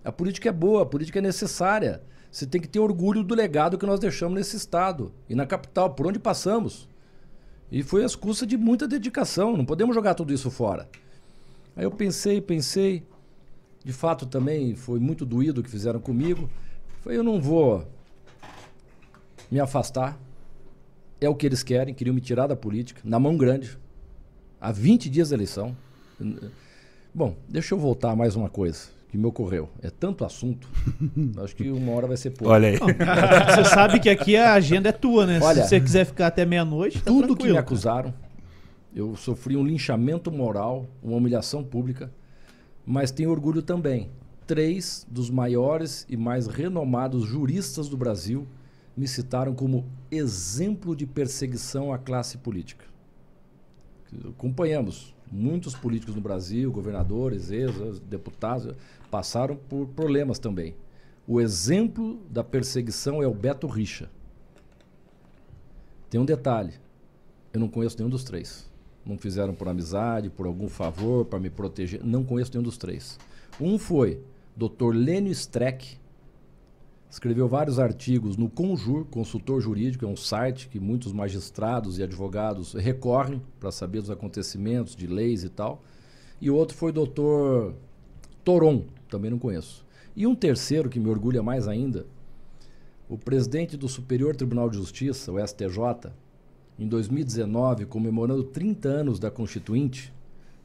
[0.05, 2.03] A política é boa, a política é necessária.
[2.31, 5.91] Você tem que ter orgulho do legado que nós deixamos nesse estado e na capital,
[5.95, 6.89] por onde passamos.
[7.71, 10.89] E foi às custas de muita dedicação, não podemos jogar tudo isso fora.
[11.77, 13.03] Aí eu pensei, pensei,
[13.85, 16.49] de fato também foi muito doído o que fizeram comigo.
[17.03, 17.87] Foi, eu não vou
[19.51, 20.19] me afastar.
[21.21, 23.77] É o que eles querem, queriam me tirar da política, na mão grande,
[24.61, 25.77] há 20 dias da eleição.
[27.13, 29.69] Bom, deixa eu voltar a mais uma coisa que me ocorreu.
[29.83, 30.69] É tanto assunto,
[31.43, 32.53] acho que uma hora vai ser pouco.
[32.53, 32.79] Olha aí.
[32.79, 35.41] você sabe que aqui a agenda é tua, né?
[35.43, 37.39] Olha, Se você quiser ficar até meia-noite, tá tudo tranquilo.
[37.39, 38.13] que me acusaram,
[38.95, 42.13] eu sofri um linchamento moral, uma humilhação pública,
[42.85, 44.11] mas tenho orgulho também.
[44.47, 48.47] Três dos maiores e mais renomados juristas do Brasil
[48.97, 52.85] me citaram como exemplo de perseguição à classe política.
[54.31, 58.75] Acompanhamos muitos políticos no Brasil, governadores, ex-deputados,
[59.11, 60.75] passaram por problemas também.
[61.27, 64.11] O exemplo da perseguição é o Beto Richa.
[66.09, 66.75] Tem um detalhe:
[67.53, 68.69] eu não conheço nenhum dos três.
[69.05, 72.05] Não fizeram por amizade, por algum favor, para me proteger.
[72.05, 73.19] Não conheço nenhum dos três.
[73.61, 74.21] Um foi
[74.57, 74.95] Dr.
[74.95, 75.99] Lênio Streck,
[77.11, 82.75] escreveu vários artigos no Conjur, consultor jurídico, é um site que muitos magistrados e advogados
[82.75, 85.83] recorrem para saber dos acontecimentos, de leis e tal.
[86.41, 87.75] E o outro foi o doutor
[88.45, 89.85] Toron, também não conheço.
[90.15, 92.07] E um terceiro que me orgulha mais ainda,
[93.09, 96.13] o presidente do Superior Tribunal de Justiça, o STJ,
[96.79, 100.13] em 2019, comemorando 30 anos da Constituinte,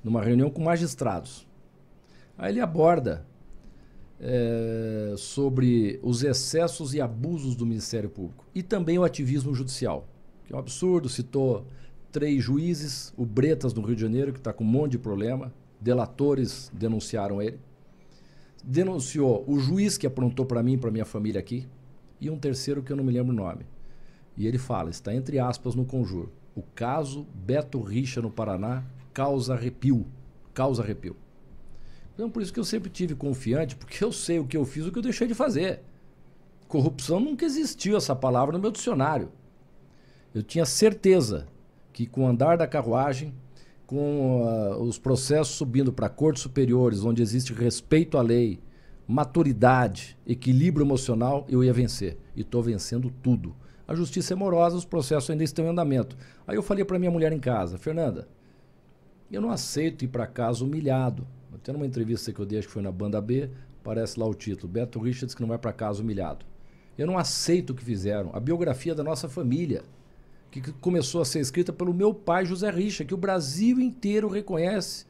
[0.03, 1.47] numa reunião com magistrados.
[2.37, 3.25] Aí ele aborda
[4.23, 10.07] é, sobre os excessos e abusos do Ministério Público e também o ativismo judicial,
[10.45, 11.09] que é um absurdo.
[11.09, 11.67] Citou
[12.11, 15.53] três juízes, o Bretas, no Rio de Janeiro, que está com um monte de problema,
[15.81, 17.59] delatores denunciaram ele
[18.63, 21.67] denunciou o juiz que aprontou para mim para minha família aqui,
[22.21, 23.65] e um terceiro que eu não me lembro o nome.
[24.37, 26.31] E ele fala, está entre aspas no conjuro.
[26.55, 28.83] O caso Beto Richa no Paraná
[29.13, 30.05] causa arrepio.
[30.53, 31.15] Causa arrepio.
[32.13, 34.85] Então, por isso que eu sempre tive confiante, porque eu sei o que eu fiz
[34.85, 35.81] e o que eu deixei de fazer.
[36.67, 39.31] Corrupção nunca existiu essa palavra no meu dicionário.
[40.33, 41.47] Eu tinha certeza
[41.91, 43.33] que com o andar da carruagem
[43.85, 48.59] com uh, os processos subindo para cortes superiores, onde existe respeito à lei,
[49.07, 52.17] maturidade, equilíbrio emocional, eu ia vencer.
[52.35, 53.55] E estou vencendo tudo.
[53.87, 56.17] A justiça é morosa, os processos ainda estão em andamento.
[56.47, 58.27] Aí eu falei para minha mulher em casa, Fernanda,
[59.31, 61.27] eu não aceito ir para casa humilhado.
[61.55, 63.49] Até numa entrevista que eu dei, acho que foi na Banda B,
[63.81, 66.45] aparece lá o título, Beto Richards que não vai para casa humilhado.
[66.97, 68.31] Eu não aceito o que fizeram.
[68.33, 69.83] A biografia da nossa família
[70.51, 75.05] que começou a ser escrita pelo meu pai José Richa, que o Brasil inteiro reconhece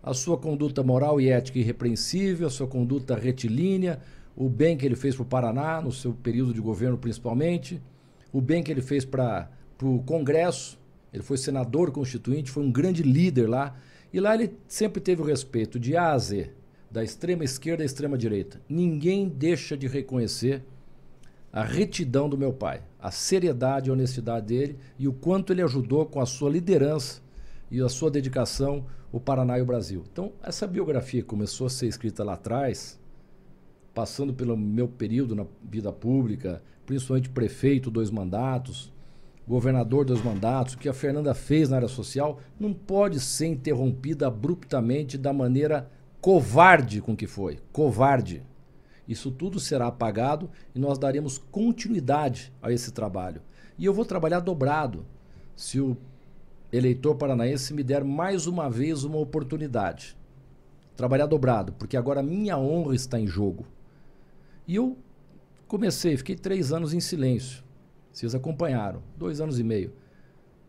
[0.00, 4.00] a sua conduta moral e ética irrepreensível, a sua conduta retilínea,
[4.36, 7.82] o bem que ele fez para o Paraná, no seu período de governo principalmente,
[8.32, 9.48] o bem que ele fez para
[9.82, 10.78] o Congresso
[11.12, 13.76] Ele foi senador constituinte, foi um grande líder lá.
[14.14, 16.48] E lá ele sempre teve o respeito de A a Z,
[16.88, 18.60] da extrema esquerda à extrema direita.
[18.68, 20.62] Ninguém deixa de reconhecer
[21.52, 26.06] a retidão do meu pai, a seriedade e honestidade dele e o quanto ele ajudou
[26.06, 27.20] com a sua liderança
[27.68, 30.04] e a sua dedicação o Paraná e o Brasil.
[30.12, 32.96] Então, essa biografia começou a ser escrita lá atrás,
[33.92, 38.92] passando pelo meu período na vida pública, principalmente prefeito, dois mandatos,
[39.46, 44.26] governador dos mandatos, o que a Fernanda fez na área social, não pode ser interrompida
[44.26, 45.90] abruptamente da maneira
[46.20, 47.58] covarde com que foi.
[47.72, 48.42] Covarde.
[49.06, 53.42] Isso tudo será apagado e nós daremos continuidade a esse trabalho.
[53.78, 55.04] E eu vou trabalhar dobrado
[55.54, 55.96] se o
[56.72, 60.16] eleitor paranaense me der mais uma vez uma oportunidade.
[60.96, 63.66] Trabalhar dobrado, porque agora minha honra está em jogo.
[64.66, 64.96] E eu
[65.68, 67.63] comecei, fiquei três anos em silêncio.
[68.14, 69.92] Vocês acompanharam, dois anos e meio.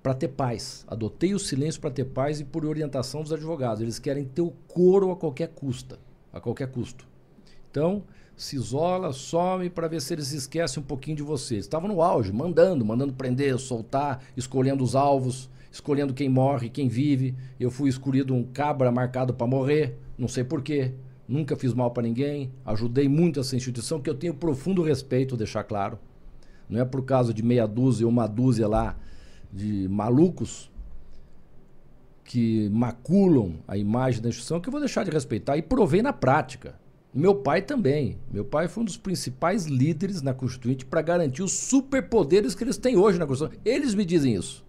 [0.01, 0.83] Para ter paz.
[0.87, 3.83] Adotei o silêncio para ter paz e por orientação dos advogados.
[3.83, 5.99] Eles querem ter o couro a qualquer custa,
[6.33, 7.07] a qualquer custo.
[7.69, 8.03] Então,
[8.35, 11.57] se isola, some para ver se eles esquecem um pouquinho de você.
[11.57, 17.35] Estavam no auge, mandando, mandando prender, soltar, escolhendo os alvos, escolhendo quem morre, quem vive.
[17.59, 20.93] Eu fui escolhido um cabra marcado para morrer, não sei porquê.
[21.27, 25.63] Nunca fiz mal para ninguém, ajudei muito essa instituição, que eu tenho profundo respeito, deixar
[25.63, 25.99] claro.
[26.69, 28.95] Não é por causa de meia dúzia ou uma dúzia lá
[29.51, 30.71] de malucos
[32.23, 35.57] que maculam a imagem da instituição que eu vou deixar de respeitar.
[35.57, 36.75] E provei na prática.
[37.13, 38.17] Meu pai também.
[38.29, 42.77] Meu pai foi um dos principais líderes na Constituinte para garantir os superpoderes que eles
[42.77, 43.61] têm hoje na Constituição.
[43.63, 44.65] Eles me dizem isso.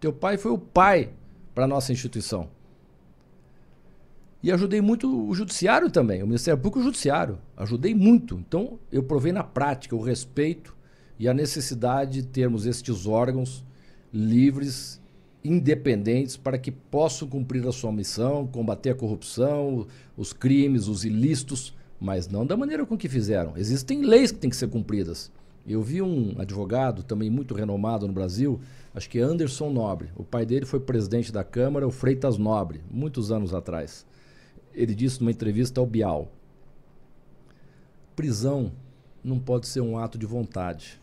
[0.00, 1.10] Teu pai foi o pai
[1.54, 2.48] para a nossa instituição.
[4.42, 7.38] E ajudei muito o judiciário também, o Ministério Público e o Judiciário.
[7.56, 8.38] Ajudei muito.
[8.38, 10.76] Então, eu provei na prática o respeito
[11.18, 13.64] e a necessidade de termos estes órgãos
[14.12, 15.00] livres,
[15.42, 19.86] independentes, para que possam cumprir a sua missão, combater a corrupção,
[20.16, 23.56] os crimes, os ilícitos, mas não da maneira com que fizeram.
[23.56, 25.30] Existem leis que têm que ser cumpridas.
[25.66, 28.60] Eu vi um advogado também muito renomado no Brasil,
[28.94, 30.10] acho que Anderson Nobre.
[30.14, 34.04] O pai dele foi presidente da Câmara, o Freitas Nobre, muitos anos atrás.
[34.74, 36.30] Ele disse numa entrevista ao Bial:
[38.14, 38.72] prisão
[39.22, 41.00] não pode ser um ato de vontade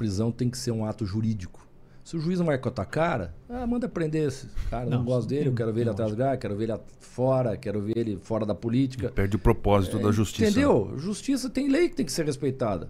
[0.00, 1.68] prisão tem que ser um ato jurídico.
[2.02, 5.04] Se o juiz não vai a tua cara, ah, manda prender esse cara, não, não
[5.04, 7.98] gosto dele, eu quero ver ele atrás do lugar, quero ver ele fora, quero ver
[7.98, 9.10] ele fora da política.
[9.10, 10.50] Perde o propósito é, da justiça.
[10.50, 10.94] Entendeu?
[10.96, 12.88] Justiça tem lei que tem que ser respeitada.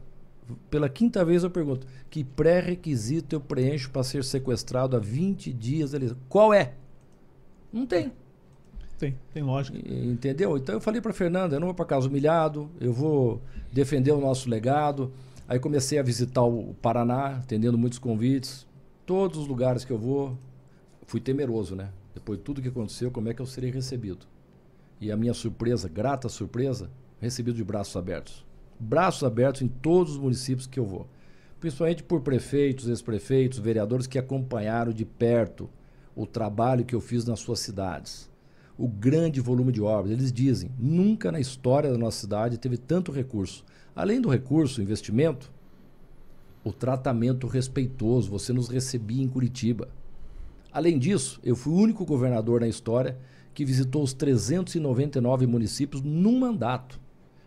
[0.71, 5.95] Pela quinta vez eu pergunto: que pré-requisito eu preencho para ser sequestrado há 20 dias?
[5.95, 6.15] Ali?
[6.29, 6.75] Qual é?
[7.73, 8.13] Não tem.
[8.99, 9.77] Tem, tem lógica.
[9.85, 10.57] Entendeu?
[10.57, 13.43] Então eu falei para Fernanda: eu não vou para casa humilhado, eu vou
[13.73, 15.13] defender o nosso legado.
[15.51, 18.65] Aí comecei a visitar o Paraná, atendendo muitos convites.
[19.05, 20.39] Todos os lugares que eu vou,
[21.09, 21.91] fui temeroso, né?
[22.15, 24.29] Depois de tudo que aconteceu, como é que eu serei recebido?
[25.01, 26.89] E a minha surpresa, grata surpresa,
[27.19, 28.47] recebido de braços abertos.
[28.79, 31.09] Braços abertos em todos os municípios que eu vou.
[31.59, 35.69] Principalmente por prefeitos, ex-prefeitos, vereadores que acompanharam de perto
[36.15, 38.31] o trabalho que eu fiz nas suas cidades.
[38.79, 40.13] O grande volume de obras.
[40.13, 43.65] Eles dizem, nunca na história da nossa cidade teve tanto recurso.
[43.95, 45.51] Além do recurso, investimento,
[46.65, 49.89] o tratamento respeitoso, você nos recebia em Curitiba.
[50.73, 53.19] Além disso, eu fui o único governador na história
[53.53, 57.01] que visitou os 399 municípios num mandato.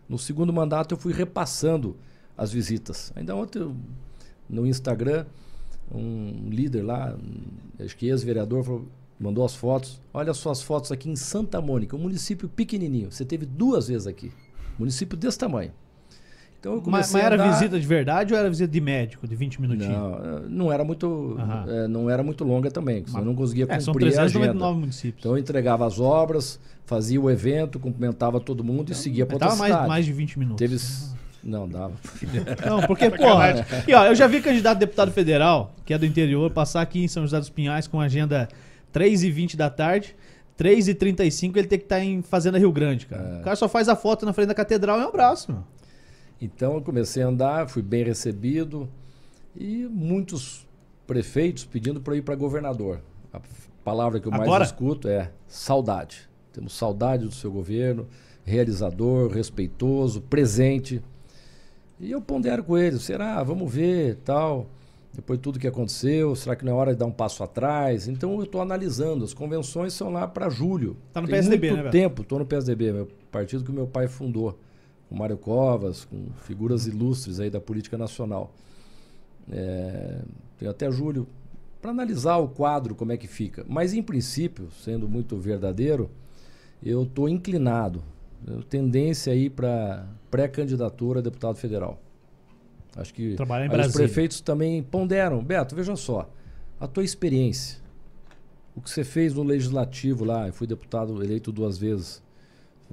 [0.10, 1.96] No segundo mandato, eu fui repassando
[2.38, 3.14] as visitas.
[3.16, 3.74] Ainda ontem,
[4.50, 5.26] no Instagram,
[5.91, 7.18] um líder lá,
[7.80, 8.84] acho que ex-vereador,
[9.20, 10.02] mandou as fotos.
[10.14, 13.12] Olha suas fotos aqui em Santa Mônica, um município pequenininho.
[13.12, 14.32] Você teve duas vezes aqui.
[14.78, 15.72] Município desse tamanho.
[16.64, 17.53] Então eu comecei mas, mas era andar...
[17.53, 19.97] visita de verdade ou era visita de médico, de 20 minutinhos?
[19.97, 21.38] Não, eh, não era muito,
[21.68, 24.68] é, não era muito longa também, mas, eu não conseguia cumprir é, são 399 a
[24.68, 24.80] agenda.
[24.80, 25.20] municípios.
[25.20, 29.36] Então eu entregava as obras, fazia o evento, cumprimentava todo mundo então, e seguia para
[29.36, 30.57] outra mais, mais de 20 minutos.
[30.57, 30.78] Teve...
[31.43, 31.95] Não, dava.
[32.66, 33.26] Não, porque, pô,
[33.86, 37.03] e, ó, eu já vi candidato a deputado federal, que é do interior, passar aqui
[37.03, 38.47] em São José dos Pinhais com agenda
[38.93, 40.16] 3h20 da tarde.
[40.57, 43.22] 3h35 ele tem que estar tá em Fazenda Rio Grande, cara.
[43.22, 43.39] É.
[43.41, 45.66] O cara só faz a foto na frente da catedral e um abraço, mano.
[46.41, 48.89] Então eu comecei a andar, fui bem recebido
[49.55, 50.67] e muitos
[51.07, 52.99] prefeitos pedindo para ir para governador.
[53.31, 53.41] A
[53.84, 54.63] palavra que eu mais Agora?
[54.63, 56.29] escuto é saudade.
[56.51, 58.07] Temos saudade do seu governo,
[58.43, 61.01] realizador, respeitoso, presente.
[61.99, 63.41] E eu pondero com eles, será?
[63.43, 64.67] Vamos ver, tal.
[65.13, 68.07] Depois de tudo que aconteceu, será que não é hora de dar um passo atrás?
[68.07, 69.23] Então eu estou analisando.
[69.23, 70.97] As convenções são lá para julho.
[71.13, 71.89] Tá no Tem PSDB, muito né?
[71.91, 72.23] tempo.
[72.23, 74.57] Estou no PSDB, meu partido que meu pai fundou
[75.14, 78.51] com Mário Covas, com figuras ilustres aí da política nacional.
[79.51, 80.20] É,
[80.57, 81.28] tem até julho
[81.80, 83.64] para analisar o quadro, como é que fica.
[83.70, 86.09] Mas, em princípio, sendo muito verdadeiro,
[86.82, 88.03] eu estou inclinado,
[88.70, 92.01] tendência aí para pré-candidatura a deputado federal.
[92.95, 93.36] Acho que
[93.88, 95.43] os prefeitos também ponderam.
[95.43, 96.30] Beto, veja só,
[96.80, 97.80] a tua experiência,
[98.76, 102.24] o que você fez no legislativo lá, eu fui deputado eleito duas vezes,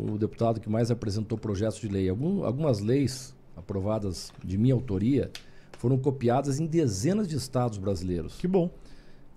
[0.01, 2.09] o deputado que mais apresentou projetos de lei.
[2.09, 5.31] Algum, algumas leis aprovadas de minha autoria
[5.79, 8.37] foram copiadas em dezenas de estados brasileiros.
[8.37, 8.71] Que bom.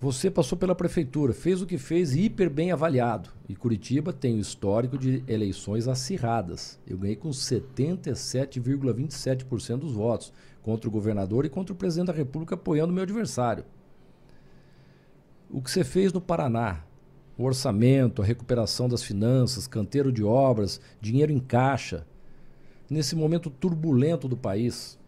[0.00, 3.30] Você passou pela prefeitura, fez o que fez hiper bem avaliado.
[3.48, 6.78] E Curitiba tem o histórico de eleições acirradas.
[6.86, 10.30] Eu ganhei com 77,27% dos votos
[10.62, 13.64] contra o governador e contra o presidente da República apoiando o meu adversário.
[15.48, 16.84] O que você fez no Paraná,
[17.36, 22.06] o orçamento, a recuperação das finanças, canteiro de obras, dinheiro em caixa,
[22.88, 24.98] nesse momento turbulento do país,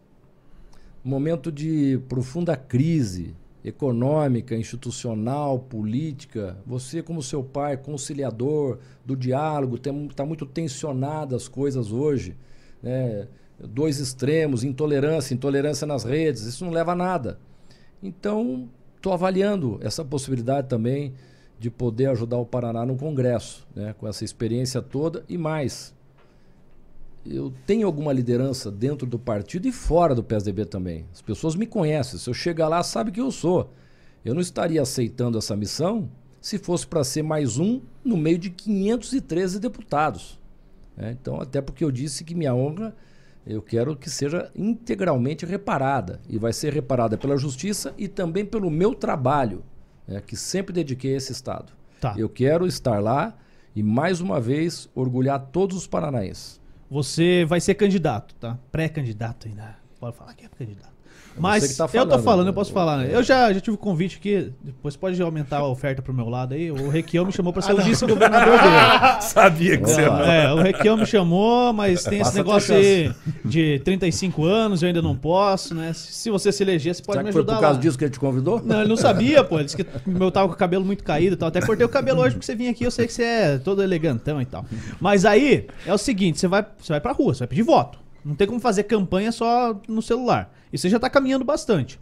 [1.04, 6.56] momento de profunda crise econômica, institucional, política.
[6.66, 12.36] Você, como seu pai, conciliador do diálogo, está muito tensionado as coisas hoje.
[12.82, 13.26] Né?
[13.58, 17.38] Dois extremos, intolerância, intolerância nas redes, isso não leva a nada.
[18.02, 21.14] Então, estou avaliando essa possibilidade também
[21.58, 23.94] de poder ajudar o Paraná no Congresso, né?
[23.98, 25.94] com essa experiência toda e mais
[27.28, 31.06] eu tenho alguma liderança dentro do partido e fora do PSDB também.
[31.12, 32.18] As pessoas me conhecem.
[32.18, 33.72] Se eu chegar lá, sabe que eu sou.
[34.24, 36.08] Eu não estaria aceitando essa missão
[36.40, 40.38] se fosse para ser mais um no meio de 513 deputados.
[40.96, 42.94] É, então, até porque eu disse que minha honra
[43.46, 46.20] eu quero que seja integralmente reparada.
[46.28, 49.62] E vai ser reparada pela justiça e também pelo meu trabalho,
[50.06, 51.72] né, que sempre dediquei a esse Estado.
[52.00, 52.14] Tá.
[52.16, 53.36] Eu quero estar lá
[53.74, 56.60] e, mais uma vez, orgulhar todos os paranaenses.
[56.90, 58.58] Você vai ser candidato, tá?
[58.70, 59.76] Pré-candidato ainda.
[59.98, 60.95] Pode falar que é candidato.
[61.38, 62.50] Mas tá falando, eu tô falando, né?
[62.50, 62.98] eu posso falar.
[62.98, 63.10] Né?
[63.12, 66.54] Eu já, já tive um convite aqui, depois pode aumentar a oferta pro meu lado
[66.54, 66.70] aí.
[66.70, 69.20] O Requião me chamou para ser o vice-governador dele.
[69.20, 73.12] Sabia que você ia É, o Requião me chamou, mas tem esse negócio aí
[73.44, 75.92] de 35 anos, eu ainda não posso, né?
[75.94, 77.52] Se você se eleger, você pode Será me ajudar.
[77.52, 77.82] Foi por causa lá.
[77.82, 78.62] disso que ele te convidou?
[78.64, 79.56] Não, ele não sabia, pô.
[79.56, 81.48] Ele disse que eu tava com o cabelo muito caído e tal.
[81.48, 83.82] Até cortei o cabelo hoje porque você vinha aqui, eu sei que você é todo
[83.82, 84.64] elegantão e tal.
[85.00, 87.98] Mas aí é o seguinte: você vai, você vai pra rua, você vai pedir voto.
[88.24, 90.50] Não tem como fazer campanha só no celular.
[90.72, 91.98] E você já está caminhando bastante.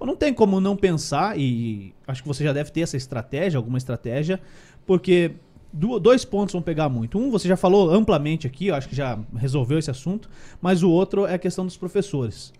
[0.00, 3.78] Não tem como não pensar, e acho que você já deve ter essa estratégia, alguma
[3.78, 4.40] estratégia,
[4.86, 5.32] porque
[5.72, 7.18] dois pontos vão pegar muito.
[7.18, 10.30] Um, você já falou amplamente aqui, eu acho que já resolveu esse assunto,
[10.60, 12.52] mas o outro é a questão dos professores.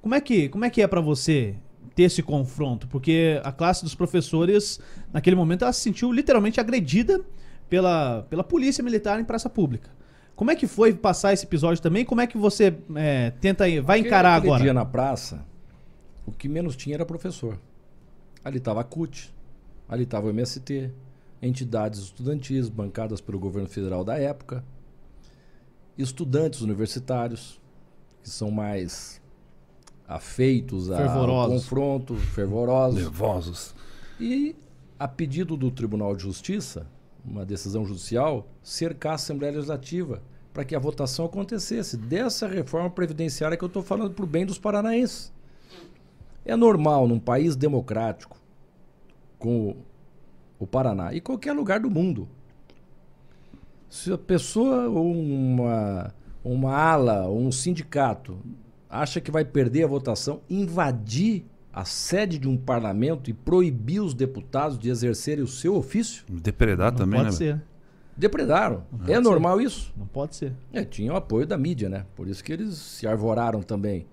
[0.00, 1.54] Como é que, como é, que é para você
[1.94, 2.86] ter esse confronto?
[2.88, 4.80] Porque a classe dos professores,
[5.12, 7.20] naquele momento, ela se sentiu literalmente agredida
[7.68, 9.90] pela, pela polícia militar em praça pública.
[10.42, 12.04] Como é que foi passar esse episódio também?
[12.04, 14.62] Como é que você é, tenta vai encarar Aquele agora?
[14.64, 15.46] dia na praça,
[16.26, 17.56] o que menos tinha era professor.
[18.44, 19.32] Ali estava a CUT,
[19.88, 20.90] ali estava o MST,
[21.40, 24.64] entidades estudantis bancadas pelo governo federal da época,
[25.96, 27.60] estudantes universitários
[28.20, 29.22] que são mais
[30.08, 33.74] afeitos ao confronto, fervorosos, nervosos.
[34.18, 34.56] E
[34.98, 36.84] a pedido do Tribunal de Justiça,
[37.24, 40.20] uma decisão judicial, cercar a Assembleia Legislativa
[40.52, 44.44] para que a votação acontecesse dessa reforma previdenciária que eu estou falando para o bem
[44.44, 45.32] dos paranaenses.
[46.44, 48.36] É normal num país democrático,
[49.38, 49.76] com
[50.58, 52.28] o Paraná e qualquer lugar do mundo,
[53.88, 58.38] se a pessoa ou uma, uma ala ou um sindicato
[58.88, 64.14] acha que vai perder a votação, invadir a sede de um parlamento e proibir os
[64.14, 66.24] deputados de exercerem o seu ofício?
[66.28, 67.36] Depredar não também, pode né?
[67.36, 67.62] Ser.
[68.22, 68.84] Depredaram.
[69.08, 69.64] é normal ser.
[69.64, 69.92] isso?
[69.96, 70.52] Não pode ser.
[70.72, 72.06] É, tinha o apoio da mídia, né?
[72.14, 74.06] Por isso que eles se arvoraram também.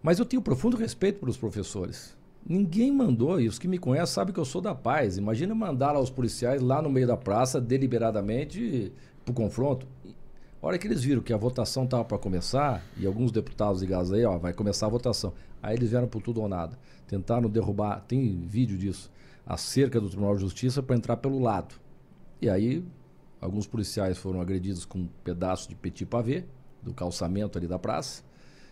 [0.00, 2.16] Mas eu tenho profundo respeito pelos professores.
[2.46, 5.18] Ninguém mandou, e os que me conhecem sabem que eu sou da paz.
[5.18, 8.92] Imagina mandar lá os policiais lá no meio da praça, deliberadamente,
[9.24, 9.84] para o confronto.
[10.62, 14.12] A hora que eles viram que a votação estava para começar, e alguns deputados ligados
[14.12, 15.32] aí, ó, vai começar a votação.
[15.60, 16.78] Aí eles vieram por tudo ou nada.
[17.08, 19.10] Tentaram derrubar, tem vídeo disso,
[19.44, 21.81] a cerca do Tribunal de Justiça para entrar pelo lado.
[22.42, 22.84] E aí,
[23.40, 26.44] alguns policiais foram agredidos com um pedaço de petit pavé,
[26.82, 28.24] do calçamento ali da praça,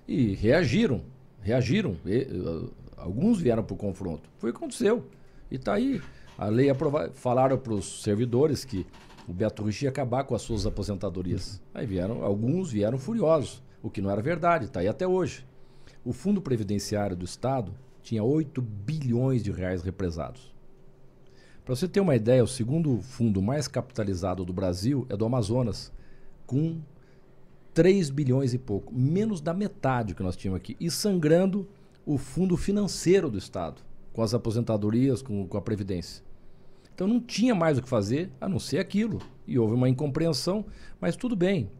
[0.09, 1.05] e reagiram.
[1.41, 1.97] Reagiram.
[2.05, 4.29] E, uh, alguns vieram para o confronto.
[4.39, 5.07] Foi o que aconteceu.
[5.49, 6.03] E está aí.
[6.37, 7.13] A lei aprovada.
[7.13, 8.85] Falaram para os servidores que
[9.29, 11.63] o Beto Rich ia acabar com as suas aposentadorias.
[11.73, 15.47] Aí vieram, alguns vieram furiosos, o que não era verdade, está aí até hoje.
[16.05, 20.53] O Fundo Previdenciário do Estado tinha 8 bilhões de reais represados.
[21.71, 25.93] Para você ter uma ideia, o segundo fundo mais capitalizado do Brasil é do Amazonas,
[26.45, 26.81] com
[27.73, 31.69] 3 bilhões e pouco, menos da metade que nós tínhamos aqui, e sangrando
[32.05, 33.83] o fundo financeiro do Estado.
[34.13, 36.25] com as aposentadorias, com, com a Previdência.
[36.93, 39.21] Então não tinha mais o que fazer a não ser aquilo.
[39.47, 40.67] E houve uma incompreensão,
[41.01, 41.71] mas tudo bem.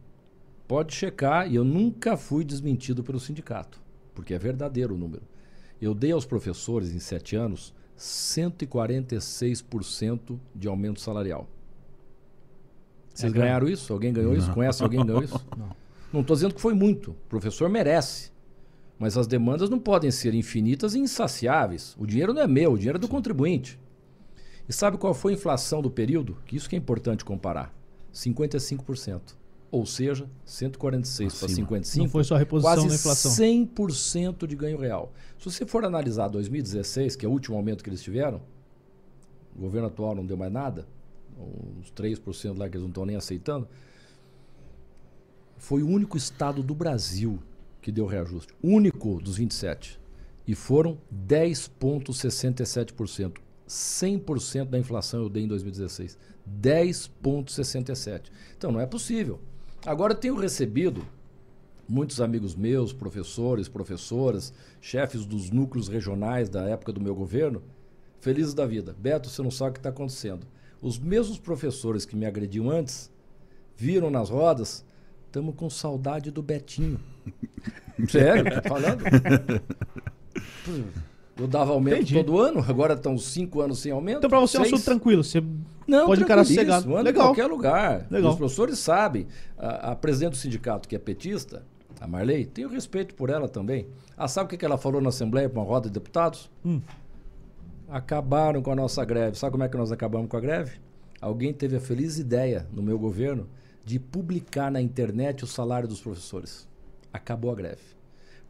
[0.69, 3.83] Pode checar, e eu nunca fui desmentido pelo sindicato,
[4.15, 5.25] porque é verdadeiro o número.
[5.83, 11.47] Eu dei aos professores, em sete anos, 146% de aumento salarial.
[13.15, 13.93] Vocês é ganharam isso?
[13.93, 14.39] Alguém ganhou não.
[14.39, 14.51] isso?
[14.53, 15.39] Conhece alguém que ganhou isso?
[16.13, 17.13] Não estou dizendo que foi muito.
[17.13, 18.33] O professor merece.
[18.99, 21.95] Mas as demandas não podem ser infinitas e insaciáveis.
[21.97, 23.13] O dinheiro não é meu, o dinheiro é do Sim.
[23.13, 23.79] contribuinte.
[24.69, 26.37] E sabe qual foi a inflação do período?
[26.47, 27.73] Que isso que é importante comparar.
[28.13, 29.37] 55%.
[29.71, 32.05] Ou seja, 146 para 55.
[32.05, 33.31] Não foi só a reposição quase da inflação.
[33.31, 35.13] 100% de ganho real.
[35.39, 38.43] Se você for analisar 2016, que é o último aumento que eles tiveram,
[39.55, 40.89] o governo atual não deu mais nada,
[41.79, 43.69] uns 3% lá que eles não estão nem aceitando,
[45.57, 47.39] foi o único estado do Brasil
[47.81, 48.55] que deu reajuste.
[48.63, 50.01] Único dos 27.
[50.47, 50.99] E foram
[51.29, 53.37] 10,67%.
[53.69, 56.17] 100% da inflação eu dei em 2016.
[56.61, 58.23] 10,67%.
[58.57, 59.39] Então não é possível.
[59.85, 61.05] Agora eu tenho recebido
[61.89, 67.63] muitos amigos meus, professores, professoras, chefes dos núcleos regionais da época do meu governo,
[68.21, 68.95] felizes da vida.
[68.99, 70.47] Beto, você não sabe o que está acontecendo.
[70.81, 73.11] Os mesmos professores que me agrediam antes
[73.77, 74.85] viram nas rodas,
[75.27, 77.01] estamos com saudade do Betinho.
[78.09, 79.03] Sério, tô falando?
[81.41, 82.15] Eu dava aumento Entendi.
[82.15, 84.19] todo ano, agora estão cinco anos sem aumento.
[84.19, 84.69] Então, para você seis.
[84.69, 85.25] é um assunto tranquilo.
[85.25, 85.43] Você
[85.87, 86.89] não, pode encarar sossegado.
[86.89, 87.11] Legal.
[87.11, 88.07] em qualquer lugar.
[88.11, 88.33] Legal.
[88.33, 89.27] Os professores sabem.
[89.57, 91.65] A, a, presidente do sindicato, que é petista,
[91.99, 93.87] a Marley, tenho respeito por ela também.
[94.17, 96.51] Ah, sabe o que ela falou na Assembleia para uma roda de deputados?
[96.63, 96.83] Hum.
[97.89, 99.39] Acabaram com a nossa greve.
[99.39, 100.79] Sabe como é que nós acabamos com a greve?
[101.23, 103.49] Alguém teve a feliz ideia, no meu governo,
[103.83, 106.69] de publicar na internet o salário dos professores.
[107.11, 107.83] Acabou a greve.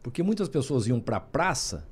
[0.03, 1.85] Porque muitas pessoas iam para a praça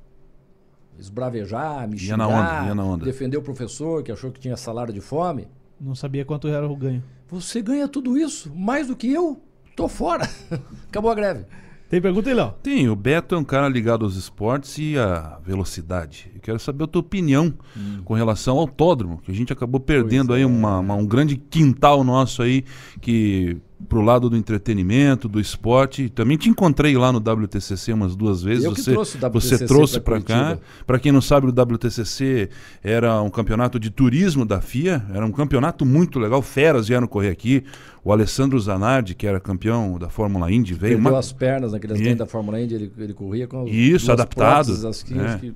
[0.98, 3.04] esbravejar, me xingar, ia na onda, ia na onda.
[3.04, 5.48] defender o professor que achou que tinha salário de fome.
[5.80, 7.02] Não sabia quanto era o ganho.
[7.28, 9.40] Você ganha tudo isso, mais do que eu.
[9.74, 10.28] Tô fora.
[10.88, 11.46] Acabou a greve.
[11.88, 12.54] Tem pergunta aí, Léo?
[12.62, 12.88] Tem.
[12.88, 16.30] O Beto é um cara ligado aos esportes e à velocidade.
[16.32, 18.02] Eu quero saber a tua opinião hum.
[18.04, 20.46] com relação ao autódromo, que a gente acabou perdendo aí é.
[20.46, 22.64] uma, uma, um grande quintal nosso aí,
[23.00, 23.56] que
[23.88, 26.08] pro lado do entretenimento, do esporte.
[26.08, 28.64] Também te encontrei lá no WTCC umas duas vezes.
[28.64, 30.58] Eu você, trouxe o você trouxe para cá.
[30.86, 32.50] Para quem não sabe, o WTCC
[32.82, 35.04] era um campeonato de turismo da FIA.
[35.12, 36.42] Era um campeonato muito legal.
[36.42, 37.64] Feras vieram correr aqui.
[38.02, 40.94] O Alessandro Zanardi, que era campeão da Fórmula Indy, veio.
[40.94, 41.18] Perdeu uma...
[41.18, 42.14] as pernas naquele e...
[42.14, 42.74] da Fórmula Indy.
[42.74, 44.66] Ele, ele corria com Isso, adaptado.
[44.66, 45.38] Próteses, é.
[45.38, 45.54] que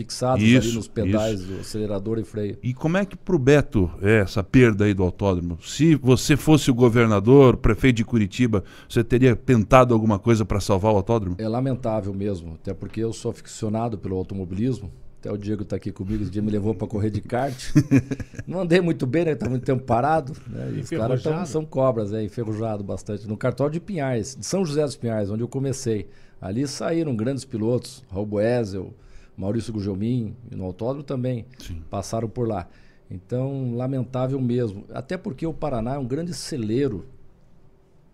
[0.00, 1.52] fixados isso, ali nos pedais isso.
[1.52, 2.56] do acelerador e freio.
[2.62, 5.58] E como é que pro Beto é essa perda aí do autódromo?
[5.62, 10.92] Se você fosse o governador, prefeito de Curitiba, você teria tentado alguma coisa para salvar
[10.92, 11.36] o autódromo?
[11.38, 14.90] É lamentável mesmo, até porque eu sou aficionado pelo automobilismo.
[15.18, 17.54] Até o Diego está aqui comigo, esse dia me levou para correr de kart.
[18.48, 19.34] Não andei muito bem, né?
[19.34, 20.32] Tá muito tempo parado.
[20.46, 20.76] Né?
[20.76, 23.28] E os caras são cobras, é, enferrujado bastante.
[23.28, 26.08] No cartório de Pinhais, de São José dos Pinhais, onde eu comecei.
[26.40, 28.94] Ali saíram grandes pilotos, Raul Boesel,
[29.40, 31.82] Maurício Gugelmin e no autódromo também Sim.
[31.88, 32.68] passaram por lá.
[33.10, 34.84] Então, lamentável mesmo.
[34.92, 37.06] Até porque o Paraná é um grande celeiro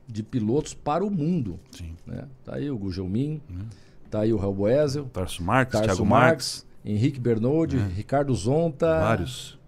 [0.07, 1.59] de pilotos para o mundo.
[1.73, 1.97] Sim.
[2.07, 2.29] Né?
[2.45, 3.67] Tá aí o Gugelmin, uhum.
[4.09, 7.81] tá aí o Raul Boesel, Tarso Marques, Tarso Thiago Marques, Henrique Bernoldi, é.
[7.81, 8.87] Ricardo Zonta.
[8.87, 9.59] Vários.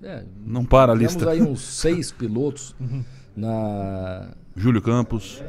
[0.00, 1.18] É, Não para a lista.
[1.18, 3.02] Temos aí uns seis pilotos uhum.
[3.36, 4.30] na.
[4.54, 5.42] Júlio Campos.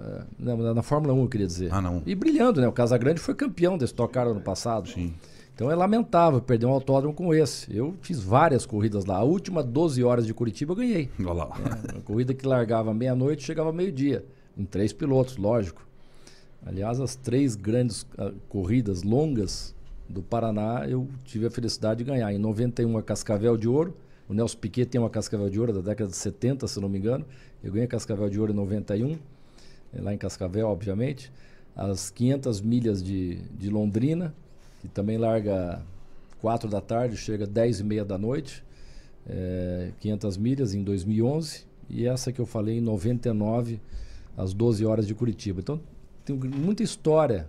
[0.00, 1.72] É, na, na, Fórmula 1, eu queria dizer.
[1.72, 2.02] Ah, não.
[2.06, 2.68] E brilhando, né?
[2.68, 4.88] O Casagrande foi campeão desse Tocar ano passado.
[4.88, 5.14] Sim.
[5.54, 7.74] Então é lamentável perder um autódromo como esse.
[7.76, 9.18] Eu fiz várias corridas lá.
[9.18, 11.10] A última 12 horas de Curitiba eu ganhei.
[11.20, 11.50] Olha lá.
[11.88, 14.24] É, uma corrida que largava meia-noite chegava meio-dia.
[14.56, 15.86] Em três pilotos, lógico.
[16.64, 19.74] Aliás, as três grandes uh, corridas longas
[20.08, 22.32] do Paraná eu tive a felicidade de ganhar.
[22.32, 23.94] Em 91 a Cascavel de Ouro.
[24.30, 26.98] O Nelson Piquet tem uma Cascavel de Ouro da década de 70, se não me
[26.98, 27.26] engano.
[27.62, 29.18] Eu ganhei a Cascavel de Ouro em 91.
[29.92, 31.32] É lá em Cascavel, obviamente,
[31.74, 34.34] as 500 milhas de, de Londrina,
[34.80, 35.82] que também larga
[36.40, 38.64] 4 da tarde, chega 10 e meia da noite,
[39.28, 43.80] é, 500 milhas em 2011, e essa que eu falei em 99,
[44.36, 45.60] às 12 horas de Curitiba.
[45.60, 45.80] Então,
[46.24, 47.48] tem muita história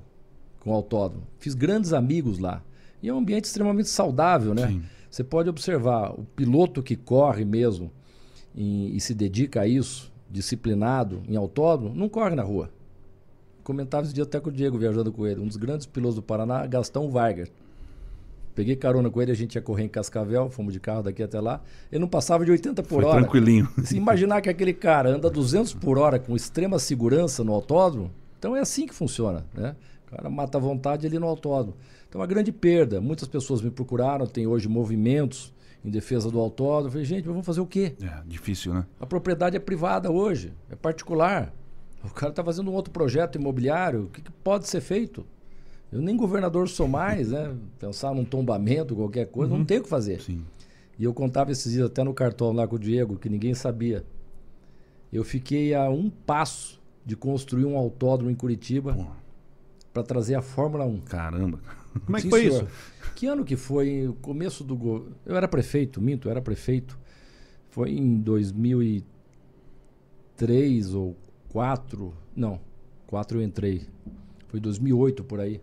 [0.60, 1.26] com o autódromo.
[1.39, 2.64] Fiz grandes amigos lá.
[3.02, 4.68] E é um ambiente extremamente saudável, né?
[4.68, 4.84] Sim.
[5.10, 7.92] Você pode observar, o piloto que corre mesmo
[8.56, 12.69] e, e se dedica a isso, disciplinado em autódromo, não corre na rua.
[13.63, 16.21] Comentava esse dia até com o Diego viajando com ele, um dos grandes pilotos do
[16.21, 17.49] Paraná, Gastão Weiger.
[18.55, 21.39] Peguei carona com ele, a gente ia correr em Cascavel, fomos de carro daqui até
[21.39, 21.61] lá.
[21.91, 23.21] Ele não passava de 80 por Foi hora.
[23.21, 23.69] tranquilinho.
[23.86, 28.55] Se imaginar que aquele cara anda 200 por hora com extrema segurança no autódromo, então
[28.55, 29.75] é assim que funciona, né?
[30.07, 31.77] O cara mata a vontade ali no autódromo.
[32.09, 32.99] Então, é uma grande perda.
[32.99, 35.53] Muitas pessoas me procuraram, tem hoje movimentos
[35.84, 36.88] em defesa do autódromo.
[36.88, 37.95] Eu falei, gente, vamos fazer o quê?
[38.01, 38.86] É, difícil, né?
[38.99, 41.53] A propriedade é privada hoje, é particular.
[42.03, 45.25] O cara está fazendo um outro projeto imobiliário, o que, que, pode ser feito?
[45.91, 47.53] Eu nem governador sou mais, né?
[47.79, 49.59] Pensar num tombamento, qualquer coisa, uhum.
[49.59, 50.21] não tem o que fazer.
[50.21, 50.43] Sim.
[50.97, 54.03] E eu contava esses dias até no cartão lá com o Diego, que ninguém sabia.
[55.11, 58.95] Eu fiquei a um passo de construir um autódromo em Curitiba
[59.91, 61.01] para trazer a Fórmula 1.
[61.01, 61.59] Caramba.
[62.06, 62.64] Como é que Sim, foi senhor.
[62.64, 62.68] isso?
[63.16, 64.08] Que ano que foi?
[64.08, 65.16] O começo do governo.
[65.26, 66.98] Eu era prefeito, minto, eu era prefeito.
[67.70, 71.16] Foi em 2003 ou
[71.50, 72.14] 4.
[72.36, 72.60] Não,
[73.08, 73.84] 4 eu entrei.
[74.48, 75.62] Foi 2008 por aí.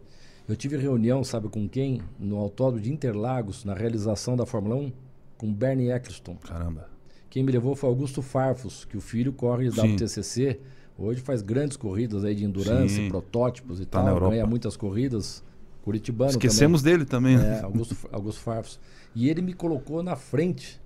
[0.49, 2.01] Eu tive reunião, sabe com quem?
[2.18, 4.93] No Autódromo de Interlagos, na realização da Fórmula 1,
[5.37, 6.37] com Bernie Eccleston.
[6.37, 6.89] Caramba.
[7.29, 10.59] Quem me levou foi Augusto Farfus, que o filho corre da WTCC.
[10.97, 13.09] Hoje faz grandes corridas aí de endurance, Sim.
[13.09, 14.31] protótipos e tá tal.
[14.31, 15.45] Ganha muitas corridas.
[15.89, 16.99] Curitibano Esquecemos também.
[16.99, 17.39] dele também.
[17.39, 17.61] Né?
[17.61, 18.78] É, Augusto, Augusto Farfus.
[19.14, 20.78] E ele me colocou na frente.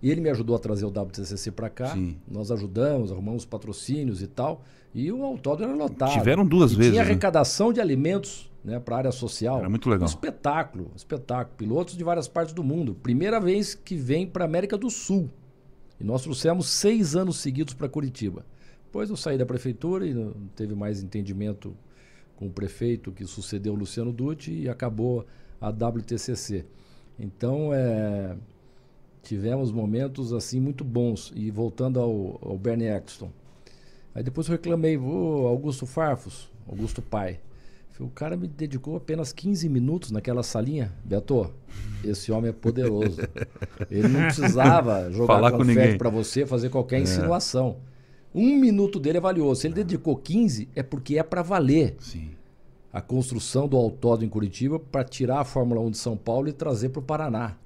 [0.00, 1.88] E ele me ajudou a trazer o WTCC para cá.
[1.88, 2.16] Sim.
[2.30, 4.62] Nós ajudamos, arrumamos patrocínios e tal.
[4.94, 6.12] E o autódromo era lotado.
[6.12, 6.92] Tiveram duas e vezes.
[6.92, 7.10] Tinha né?
[7.10, 9.58] arrecadação de alimentos né, para a área social.
[9.58, 10.04] Era muito legal.
[10.04, 11.56] Um espetáculo, um espetáculo.
[11.56, 12.94] Pilotos de várias partes do mundo.
[13.02, 15.28] Primeira vez que vem para a América do Sul.
[15.98, 18.46] E nós trouxemos seis anos seguidos para Curitiba.
[18.84, 21.76] Depois eu saí da prefeitura e não teve mais entendimento
[22.36, 25.26] com o prefeito que sucedeu o Luciano Dutti e acabou
[25.60, 26.64] a WTCC.
[27.18, 28.36] Então, é,
[29.22, 31.32] tivemos momentos assim muito bons.
[31.34, 33.30] E voltando ao, ao Bernie Eccleston.
[34.14, 37.40] Aí depois eu reclamei, o Augusto Farfus, Augusto Pai.
[37.98, 40.92] O cara me dedicou apenas 15 minutos naquela salinha.
[41.02, 41.50] Beto,
[42.04, 43.20] esse homem é poderoso.
[43.90, 47.86] Ele não precisava jogar Falar confete para você, fazer qualquer é.
[48.36, 49.62] Um minuto dele é valioso.
[49.62, 51.96] Se ele dedicou 15, é porque é para valer.
[51.98, 52.32] Sim.
[52.92, 56.52] A construção do autódromo em Curitiba para tirar a Fórmula 1 de São Paulo e
[56.52, 57.56] trazer para o Paraná.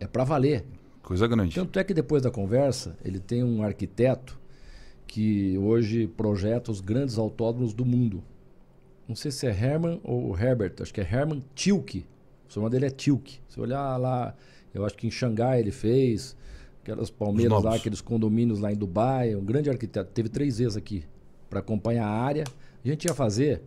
[0.00, 0.64] É para valer.
[1.02, 1.54] Coisa grande.
[1.54, 4.38] Tanto é que depois da conversa, ele tem um arquiteto
[5.06, 8.22] que hoje projeta os grandes autódromos do mundo.
[9.06, 12.06] Não sei se é Herman ou Herbert, acho que é Herman Tilke.
[12.48, 13.38] O sobrenome dele é Tilke.
[13.48, 14.34] Se olhar lá,
[14.74, 16.34] eu acho que em Xangai ele fez,
[16.92, 20.10] aquelas palmeiras lá, aqueles condomínios lá em Dubai, um grande arquiteto.
[20.12, 21.04] Teve três vezes aqui
[21.50, 22.44] para acompanhar a área.
[22.84, 23.62] A gente ia fazer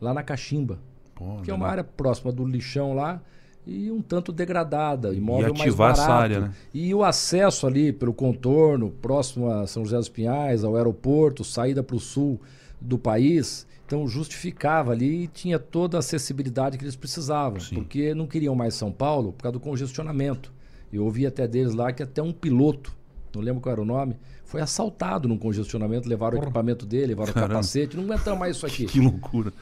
[0.00, 0.78] lá na Cachimba,
[1.14, 3.20] Pô, que é uma área próxima do lixão lá
[3.66, 6.00] e um tanto degradada, imóvel e mais barato.
[6.00, 6.54] Essa área, né?
[6.72, 11.82] E o acesso ali pelo contorno, próximo a São José dos Pinhais, ao aeroporto, saída
[11.82, 12.40] para o sul
[12.80, 17.74] do país, então justificava ali e tinha toda a acessibilidade que eles precisavam, Sim.
[17.74, 20.54] porque não queriam mais São Paulo por causa do congestionamento.
[20.96, 22.94] Eu ouvi até deles lá que até um piloto,
[23.34, 26.46] não lembro qual era o nome, foi assaltado num congestionamento, levaram Porra.
[26.46, 27.52] o equipamento dele, levaram Caramba.
[27.52, 28.86] o capacete, não aguentamos mais isso aqui.
[28.86, 29.52] Que loucura.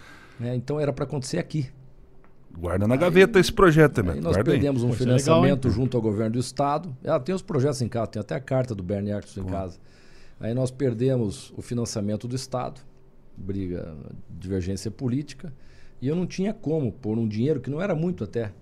[0.40, 1.68] É, então era para acontecer aqui.
[2.56, 4.20] Guarda na gaveta aí, esse projeto também.
[4.20, 4.86] nós Guarda perdemos aí.
[4.86, 6.96] um Poxa, financiamento legal, junto ao governo do estado.
[7.04, 9.78] Ah, tem os projetos em casa, tem até a carta do Bernie Eccleston em casa.
[10.38, 12.80] Aí nós perdemos o financiamento do estado,
[13.36, 13.96] briga,
[14.30, 15.52] divergência política,
[16.00, 18.52] e eu não tinha como pôr um dinheiro que não era muito até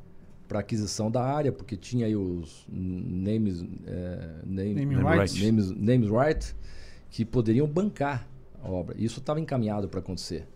[0.53, 5.43] para aquisição da área, porque tinha aí os names, é, name, name, name rights.
[5.43, 6.55] Names, names right
[7.09, 8.29] que poderiam bancar
[8.63, 8.95] a obra.
[8.99, 10.47] Isso estava encaminhado para acontecer.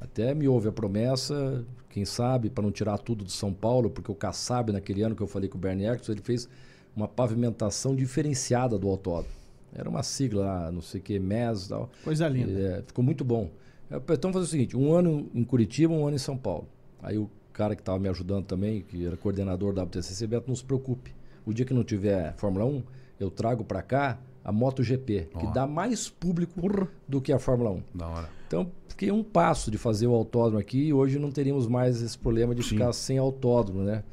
[0.00, 4.12] Até me houve a promessa, quem sabe, para não tirar tudo de São Paulo, porque
[4.12, 6.48] o Kassab, naquele ano que eu falei com o Bernie Eccleston, ele fez
[6.94, 9.34] uma pavimentação diferenciada do autódromo.
[9.74, 11.90] Era uma sigla lá, não sei o que, MES e tal.
[12.04, 12.52] Coisa linda.
[12.52, 13.50] É, ficou muito bom.
[13.90, 16.68] Então vamos fazer o seguinte, um ano em Curitiba, um ano em São Paulo.
[17.02, 17.28] Aí o
[17.60, 21.14] cara que estava me ajudando também, que era coordenador da WTCC, Beto, não se preocupe.
[21.44, 22.82] O dia que não tiver Fórmula 1,
[23.20, 25.38] eu trago para cá a MotoGP, oh.
[25.38, 26.58] que dá mais público
[27.06, 27.82] do que a Fórmula 1.
[27.94, 28.30] Da hora.
[28.46, 32.16] Então, fiquei um passo de fazer o autódromo aqui e hoje não teríamos mais esse
[32.16, 32.70] problema de Sim.
[32.70, 34.04] ficar sem autódromo, né?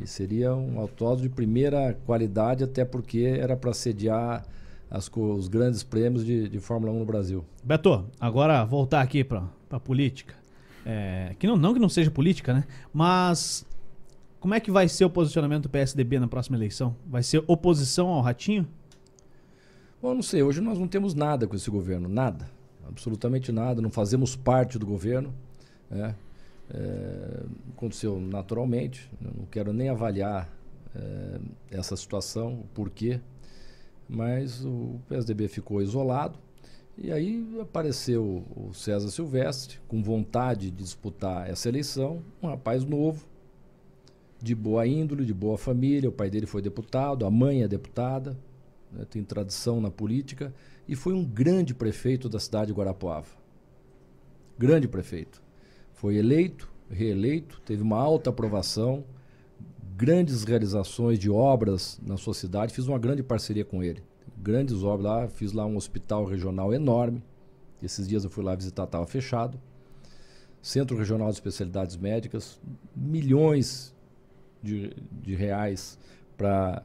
[0.00, 4.44] E seria um autódromo de primeira qualidade, até porque era para sediar
[4.88, 7.44] as, os grandes prêmios de, de, Fórmula 1 no Brasil.
[7.64, 10.41] Beto, agora voltar aqui para a política.
[10.84, 12.64] É, que não, não que não seja política, né?
[12.92, 13.64] Mas
[14.42, 16.96] como é que vai ser o posicionamento do PSDB na próxima eleição?
[17.06, 18.66] Vai ser oposição ao Ratinho?
[20.02, 20.42] Bom, não sei.
[20.42, 22.50] Hoje nós não temos nada com esse governo, nada,
[22.88, 23.80] absolutamente nada.
[23.80, 25.32] Não fazemos parte do governo.
[25.88, 26.16] Né?
[26.68, 27.44] É,
[27.76, 29.08] aconteceu naturalmente.
[29.20, 30.48] Não quero nem avaliar
[30.92, 31.38] é,
[31.70, 33.20] essa situação, o porquê.
[34.08, 36.36] Mas o PSDB ficou isolado.
[36.96, 43.26] E aí apareceu o César Silvestre, com vontade de disputar essa eleição, um rapaz novo,
[44.40, 46.08] de boa índole, de boa família.
[46.08, 48.36] O pai dele foi deputado, a mãe é deputada,
[48.92, 50.52] né, tem tradição na política,
[50.86, 53.28] e foi um grande prefeito da cidade de Guarapuava.
[54.58, 55.42] Grande prefeito.
[55.94, 59.04] Foi eleito, reeleito, teve uma alta aprovação,
[59.96, 62.74] grandes realizações de obras na sua cidade.
[62.74, 64.02] Fiz uma grande parceria com ele.
[64.36, 67.22] Grandes obras lá, fiz lá um hospital regional enorme.
[67.82, 69.58] Esses dias eu fui lá visitar, estava fechado.
[70.60, 72.60] Centro Regional de Especialidades Médicas,
[72.94, 73.92] milhões
[74.62, 75.98] de, de reais
[76.36, 76.84] para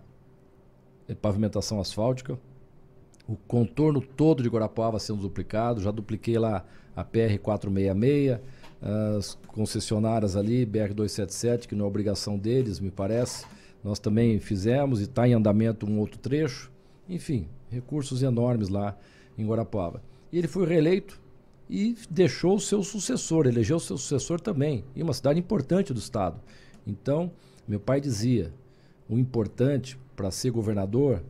[1.07, 2.39] é, pavimentação asfáltica.
[3.27, 5.81] O contorno todo de Guarapuava sendo duplicado.
[5.81, 6.65] Já dupliquei lá
[6.95, 8.39] a PR 466,
[8.81, 13.45] as concessionárias ali, BR 277, que não é obrigação deles, me parece.
[13.83, 16.71] Nós também fizemos e está em andamento um outro trecho.
[17.09, 18.97] Enfim, recursos enormes lá
[19.37, 20.01] em Guarapuava.
[20.31, 21.19] E ele foi reeleito
[21.69, 25.99] e deixou o seu sucessor, elegeu o seu sucessor também, em uma cidade importante do
[25.99, 26.39] estado.
[26.85, 27.31] Então,
[27.67, 28.53] meu pai dizia:
[29.09, 31.23] o importante para ser governador,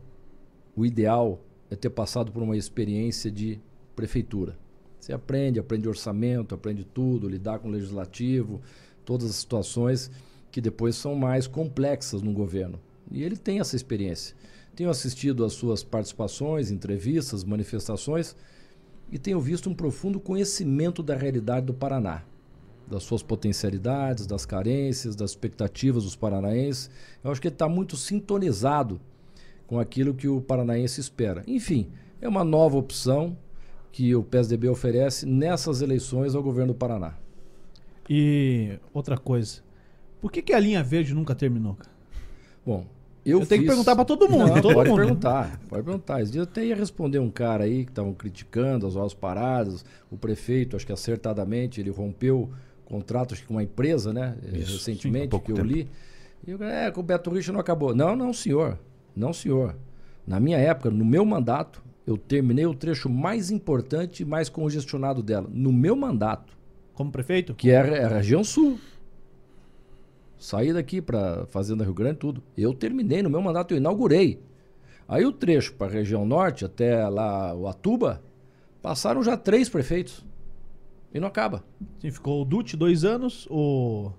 [0.75, 3.59] o ideal é ter passado por uma experiência de
[3.95, 4.57] prefeitura.
[4.99, 8.61] Você aprende, aprende orçamento, aprende tudo, lidar com o legislativo,
[9.05, 10.11] todas as situações
[10.51, 12.79] que depois são mais complexas no governo.
[13.11, 14.35] E ele tem essa experiência.
[14.77, 18.35] Tenho assistido às suas participações, entrevistas, manifestações
[19.11, 22.21] e tenho visto um profundo conhecimento da realidade do Paraná,
[22.85, 26.91] das suas potencialidades, das carências, das expectativas dos paranaenses.
[27.23, 29.01] Eu acho que ele está muito sintonizado
[29.65, 31.43] com aquilo que o paranaense espera.
[31.47, 31.89] Enfim,
[32.21, 33.35] é uma nova opção
[33.91, 37.15] que o PSDB oferece nessas eleições ao governo do Paraná.
[38.07, 39.59] E outra coisa,
[40.21, 41.75] por que, que a linha verde nunca terminou?
[42.63, 42.85] Bom,
[43.31, 44.47] eu, eu tenho que perguntar para todo mundo.
[44.47, 44.99] Não, todo pode mundo.
[44.99, 46.21] perguntar, pode perguntar.
[46.21, 49.83] Esse dia eu até ia responder um cara aí que estavam criticando as horas paradas.
[50.11, 52.49] O prefeito, acho que acertadamente, ele rompeu
[52.87, 54.37] contrato acho que com uma empresa, né?
[54.53, 55.67] Isso, recentemente, sim, que eu tempo.
[55.67, 55.89] li.
[56.45, 57.93] E eu, é, com o Beto Richa não acabou.
[57.93, 58.79] Não, não, senhor.
[59.15, 59.75] Não, senhor.
[60.25, 65.21] Na minha época, no meu mandato, eu terminei o trecho mais importante e mais congestionado
[65.21, 65.49] dela.
[65.51, 66.57] No meu mandato.
[66.93, 67.53] Como prefeito?
[67.53, 68.79] Que era a região sul.
[70.37, 72.43] Saí daqui para Fazenda Rio Grande, tudo.
[72.57, 74.39] Eu terminei, no meu mandato eu inaugurei.
[75.07, 78.21] Aí o trecho para a região norte, até lá o Atuba,
[78.81, 80.25] passaram já três prefeitos.
[81.13, 81.63] E não acaba.
[81.99, 84.11] Sim, ficou o Dute dois anos, o,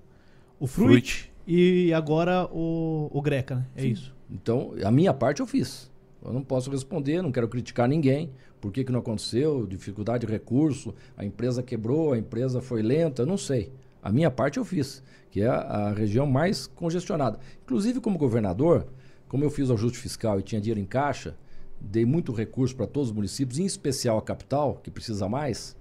[0.59, 1.33] o Fruit, Fruit.
[1.47, 3.67] e agora o, o Greca, né?
[3.77, 3.89] É Sim.
[3.91, 4.17] isso.
[4.31, 5.91] Então, a minha parte eu fiz.
[6.25, 8.31] Eu não posso responder, não quero criticar ninguém.
[8.61, 9.67] Por que, que não aconteceu?
[9.67, 13.71] Dificuldade de recurso, a empresa quebrou, a empresa foi lenta, eu não sei.
[14.09, 17.39] A minha parte eu fiz, que é a, região mais congestionada.
[17.63, 18.87] Inclusive, como governador,
[19.29, 21.37] como eu fiz o ajuste fiscal e tinha dinheiro em caixa,
[21.79, 25.77] dei muito recurso para todos os municípios, em especial a capital, que precisa mais,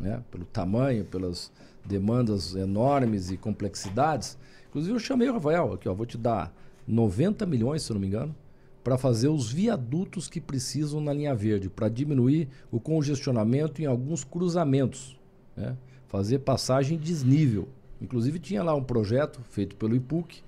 [0.00, 1.52] né, pelo tamanho, pelas
[1.84, 4.36] demandas enormes e complexidades.
[4.68, 6.52] Inclusive, eu chamei o Rafael, aqui, ó, vou te dar
[6.84, 8.34] 90 milhões, se eu não me engano,
[8.82, 14.24] para fazer os viadutos que precisam na linha verde, para diminuir o congestionamento em alguns
[14.24, 15.16] cruzamentos.
[15.56, 15.76] Né?
[16.08, 17.68] Fazer passagem desnível.
[18.00, 20.42] Inclusive tinha lá um projeto feito pelo IPUC,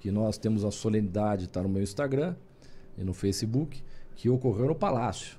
[0.00, 2.34] que nós temos a solenidade, está no meu Instagram
[2.98, 3.82] e no Facebook,
[4.14, 5.38] que ocorreu no Palácio.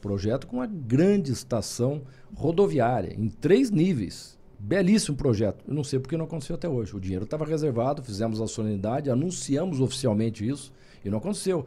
[0.00, 2.02] Projeto com uma grande estação
[2.34, 4.38] rodoviária, em três níveis.
[4.60, 5.64] Belíssimo projeto.
[5.66, 6.94] Eu não sei porque não aconteceu até hoje.
[6.96, 10.72] O dinheiro estava reservado, fizemos a solenidade, anunciamos oficialmente isso
[11.04, 11.66] e não aconteceu.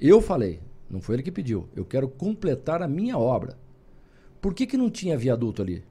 [0.00, 0.60] Eu falei,
[0.90, 3.58] não foi ele que pediu, eu quero completar a minha obra.
[4.40, 5.84] Por que, que não tinha viaduto ali?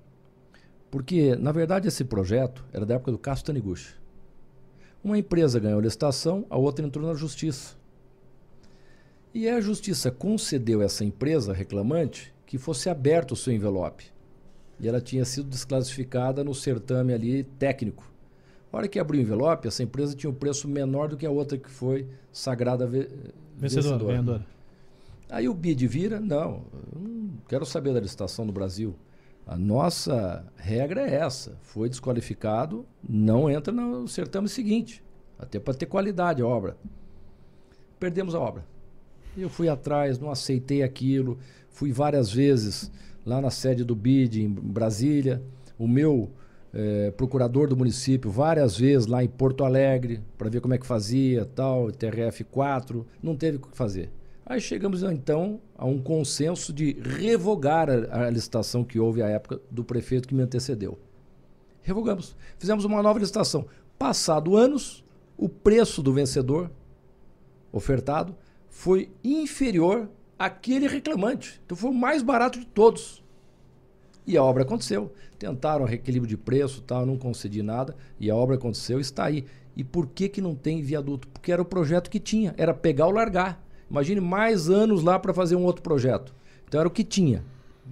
[0.91, 3.93] Porque, na verdade, esse projeto era da época do Castro Taniguchi.
[5.03, 7.77] Uma empresa ganhou a licitação, a outra entrou na justiça.
[9.33, 14.05] E a justiça concedeu a essa empresa reclamante que fosse aberto o seu envelope.
[14.79, 18.09] E ela tinha sido desclassificada no certame ali técnico.
[18.71, 21.31] A hora que abriu o envelope, essa empresa tinha um preço menor do que a
[21.31, 23.07] outra que foi sagrada ve
[23.55, 24.05] vencedora.
[24.05, 24.45] vencedora.
[25.29, 26.63] Aí o BID vira, não,
[26.95, 28.95] não quero saber da licitação no Brasil.
[29.49, 31.57] A nossa regra é essa.
[31.63, 35.03] Foi desqualificado, não entra no certame seguinte.
[35.39, 36.77] Até para ter qualidade a obra.
[37.99, 38.63] Perdemos a obra.
[39.35, 41.39] Eu fui atrás, não aceitei aquilo.
[41.67, 42.91] Fui várias vezes
[43.25, 45.41] lá na sede do BID, em Brasília.
[45.79, 46.29] O meu
[46.71, 50.85] eh, procurador do município, várias vezes lá em Porto Alegre, para ver como é que
[50.85, 53.03] fazia, tal, TRF 4.
[53.23, 54.11] Não teve o que fazer.
[54.49, 59.61] Aí chegamos então a um consenso de revogar a, a, licitação que houve à época
[59.69, 60.97] do prefeito que me antecedeu.
[61.83, 62.35] Revogamos.
[62.57, 63.67] Fizemos uma nova licitação.
[63.99, 65.05] Passado anos,
[65.37, 66.71] o preço do vencedor
[67.71, 68.35] ofertado
[68.67, 71.61] foi inferior àquele reclamante.
[71.63, 73.23] Então foi o mais barato de todos.
[74.25, 75.13] E a obra aconteceu.
[75.37, 79.45] Tentaram reequilíbrio de preço, tal, não concedi nada, e a obra aconteceu, está aí.
[79.75, 81.27] E por que que não tem viaduto?
[81.27, 83.68] Porque era o projeto que tinha, era pegar ou largar.
[83.89, 86.33] Imagine mais anos lá para fazer um outro projeto.
[86.67, 87.43] Então era o que tinha,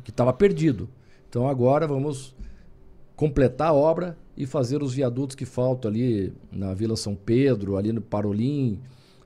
[0.04, 0.88] que estava perdido.
[1.30, 2.36] Então agora vamos
[3.16, 7.91] completar a obra e fazer os viadutos que faltam ali na Vila São Pedro, ali
[7.91, 8.80] no Parolim,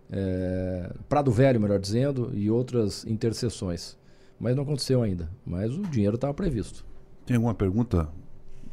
[0.09, 3.97] é, Prado Velho, melhor dizendo, e outras interseções.
[4.39, 5.29] Mas não aconteceu ainda.
[5.45, 6.85] Mas o dinheiro estava previsto.
[7.25, 8.09] Tem alguma pergunta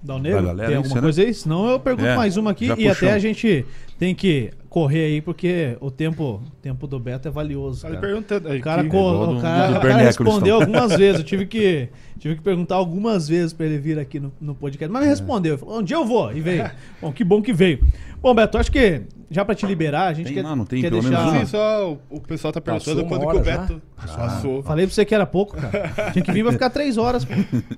[0.02, 1.34] Dal Negro, galera, tem alguma coisa aí?
[1.34, 2.90] Senão eu pergunto é, mais uma aqui e puxou.
[2.90, 3.66] até a gente
[3.98, 7.82] tem que correr aí porque o tempo, o tempo do Beto é valioso.
[7.82, 7.98] Cara.
[7.98, 11.20] Perguntando, o cara, co, o cara, o cara respondeu algumas vezes.
[11.20, 11.88] Eu tive que,
[12.18, 14.92] tive que perguntar algumas vezes para ele vir aqui no, no podcast.
[14.92, 15.10] Mas me é.
[15.10, 15.54] respondeu.
[15.54, 16.32] Ele falou, dia eu vou.
[16.32, 16.70] E veio.
[17.00, 17.86] Bom, que bom que veio.
[18.20, 20.80] Bom, Beto, acho que já pra te liberar, a gente tem, quer, não, não tem,
[20.80, 21.32] quer pelo deixar...
[21.32, 24.06] Menos só o, pessoal tá perguntando quando que o Beto ah.
[24.06, 24.62] passou.
[24.62, 25.92] Falei pra você que era pouco, cara.
[26.12, 27.24] Tinha que vir pra ficar três horas.
[27.26, 27.34] Pô.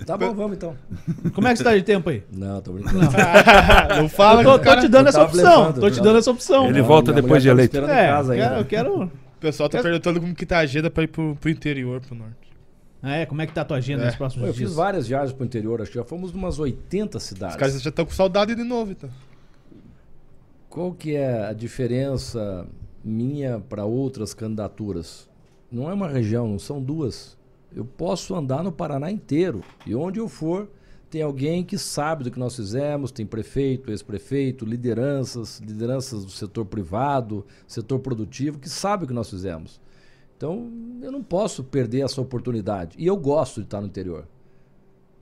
[0.06, 0.76] Tá bom, vamos então.
[1.34, 2.22] Como é que você tá de tempo aí?
[2.32, 3.00] Não, tô brincando.
[3.00, 4.42] Não, não fala.
[4.42, 5.72] Eu tô, tô te dando essa opção.
[5.72, 6.68] tô te dando essa opção.
[6.68, 7.78] Ele volta depois de tá eleito.
[7.78, 9.02] É, eu quero, eu quero...
[9.04, 12.14] O pessoal tá perguntando como que tá a agenda pra ir pro, pro interior, pro
[12.14, 12.50] norte.
[13.02, 13.26] Ah, é?
[13.26, 14.06] Como é que tá a tua agenda é.
[14.06, 14.62] nos próximos eu dias?
[14.62, 17.54] Eu fiz várias viagens pro interior, acho que já fomos umas 80 cidades.
[17.54, 19.08] Os caras já estão com saudade de novo, então.
[20.68, 22.66] Qual que é a diferença
[23.02, 25.28] minha para outras candidaturas?
[25.72, 27.36] Não é uma região, não são duas.
[27.74, 30.68] Eu posso andar no Paraná inteiro e onde eu for
[31.10, 36.64] tem alguém que sabe do que nós fizemos, tem prefeito, ex-prefeito, lideranças, lideranças do setor
[36.64, 39.80] privado, setor produtivo, que sabe o que nós fizemos.
[40.36, 40.70] Então,
[41.02, 42.96] eu não posso perder essa oportunidade.
[42.96, 44.26] E eu gosto de estar no interior.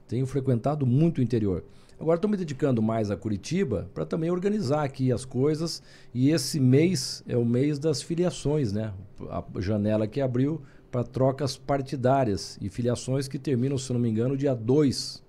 [0.06, 1.64] Tenho frequentado muito o interior.
[1.98, 5.82] Agora estou me dedicando mais a Curitiba para também organizar aqui as coisas.
[6.14, 8.92] E esse mês é o mês das filiações, né?
[9.30, 10.60] A janela que abriu
[10.90, 15.26] para trocas partidárias e filiações que terminam, se não me engano, dia 2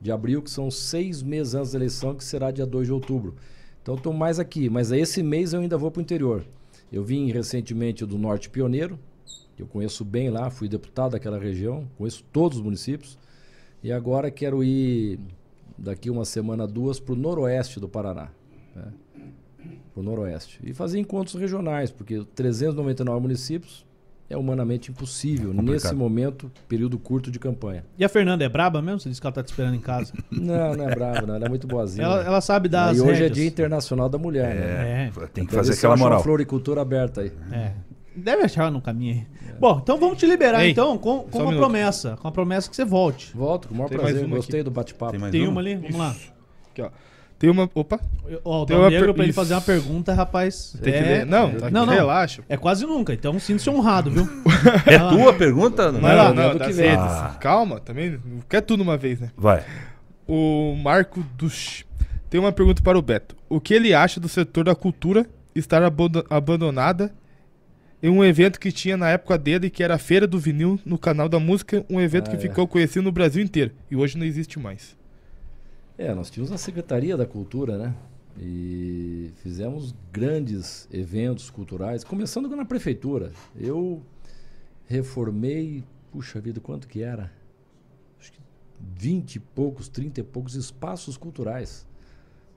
[0.00, 3.34] de abril, que são seis meses antes da eleição, que será dia 2 de outubro.
[3.82, 6.44] Então estou mais aqui, mas esse mês eu ainda vou para o interior.
[6.92, 8.98] Eu vim recentemente do Norte Pioneiro,
[9.56, 13.18] que eu conheço bem lá, fui deputado daquela região, conheço todos os municípios.
[13.82, 15.18] E agora quero ir
[15.78, 18.30] daqui uma semana, duas, para o noroeste do Paraná.
[18.74, 18.92] Né?
[19.94, 20.60] Para o noroeste.
[20.62, 23.86] E fazer encontros regionais, porque 399 municípios
[24.28, 27.84] é humanamente impossível é nesse momento, período curto de campanha.
[27.96, 29.00] E a Fernanda é braba mesmo?
[29.00, 30.12] Você disse que ela está te esperando em casa?
[30.30, 31.34] Não, não é braba, não.
[31.34, 32.04] Ela é muito boazinha.
[32.04, 34.62] Ela, ela sabe dar E hoje é Dia Internacional da Mulher, né?
[34.62, 35.28] é, né?
[35.32, 36.18] Tem que fazer aquela moral.
[36.18, 37.32] Uma floricultura aberta aí.
[37.50, 37.72] É.
[38.14, 39.26] Deve achar no caminho aí.
[39.50, 39.52] É.
[39.58, 42.16] Bom, então vamos te liberar Ei, então com, com uma um promessa.
[42.16, 43.36] Com a promessa que você volte.
[43.36, 44.26] Volto, com o maior Tem prazer.
[44.26, 44.64] Gostei aqui.
[44.64, 45.18] do bate-papo.
[45.18, 45.52] Tem, Tem uma?
[45.52, 45.76] uma ali?
[45.76, 46.16] Vamos lá.
[46.70, 46.90] Aqui, ó.
[47.38, 47.68] Tem uma.
[47.74, 48.00] Opa!
[48.44, 49.14] Ó, o Tem uma negro per...
[49.14, 50.74] pra ele fazer uma pergunta, rapaz.
[50.82, 50.98] Tem é...
[50.98, 51.26] que ler.
[51.26, 52.42] Não, tá não, não, relaxa.
[52.48, 54.26] É quase nunca, então sinta-se honrado, viu?
[54.86, 55.92] é tua pergunta?
[55.92, 56.92] Não, não, não, não que vem.
[56.92, 57.36] Ah.
[57.38, 58.18] Calma, também.
[58.48, 59.30] Quer tudo uma vez, né?
[59.36, 59.62] Vai.
[60.26, 61.84] O Marco Dush
[62.30, 63.36] tem uma pergunta para o Beto.
[63.48, 65.82] O que ele acha do setor da cultura estar
[66.30, 67.12] abandonada
[68.02, 70.98] em um evento que tinha na época dele, que era a Feira do Vinil no
[70.98, 72.40] canal da música, um evento ah, que é.
[72.40, 74.96] ficou conhecido no Brasil inteiro e hoje não existe mais.
[75.98, 77.94] É, nós tínhamos a Secretaria da Cultura, né?
[78.38, 83.32] E fizemos grandes eventos culturais, começando na prefeitura.
[83.58, 84.02] Eu
[84.86, 85.82] reformei,
[86.12, 87.32] puxa vida, quanto que era?
[88.20, 88.40] Acho que
[88.78, 91.86] 20 e poucos, 30 e poucos espaços culturais.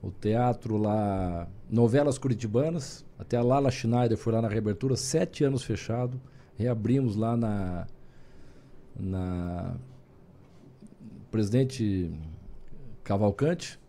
[0.04, 5.64] O teatro lá, novelas curitibanas, até a Lala Schneider foi lá na reabertura, sete anos
[5.64, 6.20] fechado.
[6.58, 7.88] Reabrimos lá na,
[9.00, 9.76] na
[11.32, 12.12] Presidente
[13.04, 13.80] Cavalcante.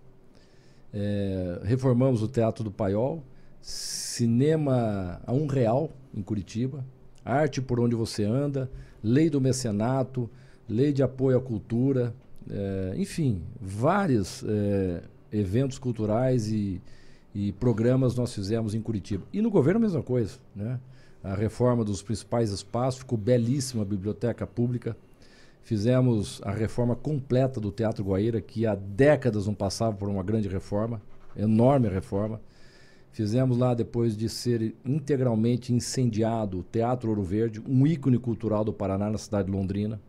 [0.93, 3.23] É, reformamos o Teatro do Paiol.
[3.61, 6.85] Cinema a um real em Curitiba.
[7.25, 8.71] Arte por onde você anda.
[9.03, 10.31] Lei do mecenato.
[10.69, 12.15] Lei de apoio à cultura.
[12.51, 15.03] É, enfim, vários é,
[15.33, 16.81] eventos culturais e
[17.35, 19.25] e programas nós fizemos em Curitiba.
[19.33, 20.81] E no governo a mesma coisa, né?
[21.23, 24.97] A reforma dos principais espaços, ficou belíssima a biblioteca pública.
[25.63, 30.49] Fizemos a reforma completa do Teatro Guaíra, que há décadas não passava por uma grande
[30.49, 31.01] reforma,
[31.37, 32.41] enorme reforma.
[33.13, 38.73] Fizemos lá, depois de ser integralmente incendiado, o Teatro Ouro Verde, um ícone cultural do
[38.73, 40.01] Paraná na cidade de Londrina.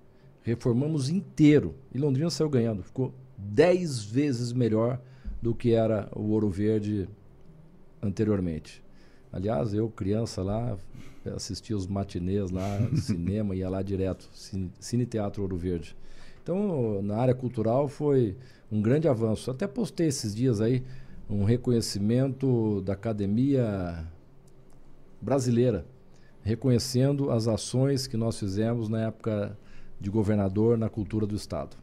[0.43, 1.75] Reformamos inteiro.
[1.93, 2.83] E Londrina saiu ganhando.
[2.83, 4.99] Ficou dez vezes melhor
[5.41, 7.09] do que era o Ouro Verde
[8.01, 8.83] anteriormente.
[9.31, 10.77] Aliás, eu, criança lá,
[11.35, 15.95] assistia os matinês lá, cinema, ia lá direto, Cine, Cine Teatro Ouro Verde.
[16.43, 18.35] Então, na área cultural foi
[18.71, 19.51] um grande avanço.
[19.51, 20.83] Até postei esses dias aí
[21.29, 24.05] um reconhecimento da Academia
[25.21, 25.85] Brasileira,
[26.41, 29.57] reconhecendo as ações que nós fizemos na época
[29.99, 31.77] de governador na cultura do Estado.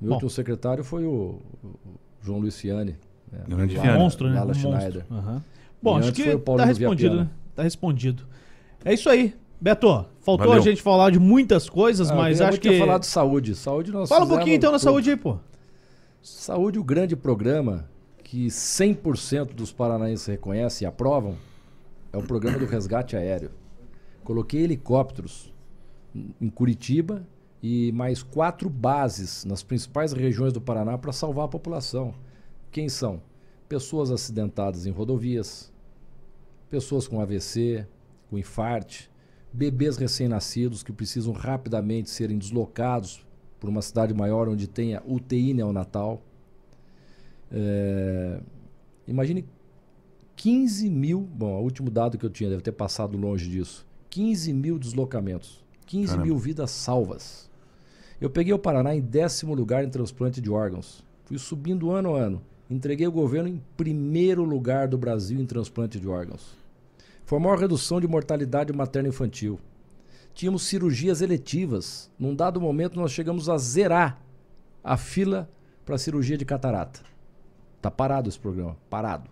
[0.00, 1.40] Meu último secretário foi o,
[2.22, 2.56] João Luiz
[3.34, 3.44] Né?
[3.48, 3.98] Grande Fiani.
[3.98, 4.38] Monstro, né?
[4.38, 5.04] Lala Schneider.
[5.10, 5.40] Uhum.
[5.82, 7.28] Bom, acho que tá respondido, né?
[7.54, 8.22] Tá respondido.
[8.84, 9.34] É isso aí.
[9.60, 10.62] Beto, faltou Valeu.
[10.62, 12.78] a gente falar de muitas coisas, ah, mas acho que.
[12.78, 13.54] falar de saúde.
[13.54, 15.38] Saúde nós Fala um pouquinho então na saúde aí, pô.
[16.22, 17.88] Saúde, o grande programa
[18.22, 21.36] que 100% dos paranaenses reconhecem e aprovam,
[22.12, 23.50] é o programa do resgate aéreo.
[24.24, 25.52] Coloquei helicópteros
[26.40, 27.26] em Curitiba
[27.62, 32.14] e mais quatro bases nas principais regiões do Paraná para salvar a população.
[32.74, 33.22] Quem são?
[33.68, 35.72] Pessoas acidentadas em rodovias,
[36.68, 37.86] pessoas com AVC,
[38.28, 39.08] com infarte,
[39.52, 43.24] bebês recém-nascidos que precisam rapidamente serem deslocados
[43.60, 46.20] por uma cidade maior onde tenha UTI neonatal.
[47.52, 48.40] É,
[49.06, 49.46] imagine
[50.34, 53.86] 15 mil, bom, o último dado que eu tinha deve ter passado longe disso.
[54.10, 56.26] 15 mil deslocamentos, 15 Caramba.
[56.26, 57.48] mil vidas salvas.
[58.20, 61.04] Eu peguei o Paraná em décimo lugar em transplante de órgãos.
[61.24, 62.42] Fui subindo ano a ano.
[62.74, 66.56] Entreguei o governo em primeiro lugar do Brasil em transplante de órgãos.
[67.24, 69.60] Foi a maior redução de mortalidade materno-infantil.
[70.34, 72.10] Tínhamos cirurgias eletivas.
[72.18, 74.20] Num dado momento, nós chegamos a zerar
[74.82, 75.48] a fila
[75.86, 76.98] para cirurgia de catarata.
[77.76, 79.30] Está parado esse programa, parado.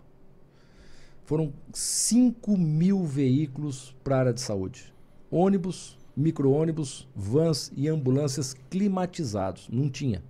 [1.24, 4.94] Foram 5 mil veículos para a área de saúde.
[5.28, 9.68] Ônibus, micro-ônibus, vans e ambulâncias climatizados.
[9.68, 10.22] Não tinha.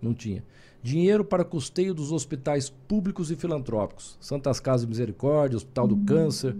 [0.00, 0.42] Não tinha.
[0.86, 4.16] Dinheiro para custeio dos hospitais públicos e filantrópicos.
[4.20, 6.54] Santas Casas de Misericórdia, Hospital do Câncer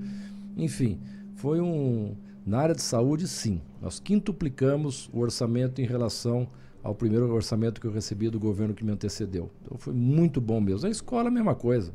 [0.56, 0.98] enfim,
[1.34, 2.16] foi um.
[2.46, 3.60] Na área de saúde, sim.
[3.82, 6.48] Nós quintuplicamos o orçamento em relação
[6.82, 9.50] ao primeiro orçamento que eu recebi do governo que me antecedeu.
[9.62, 10.86] Então foi muito bom mesmo.
[10.86, 11.92] A escola, a mesma coisa.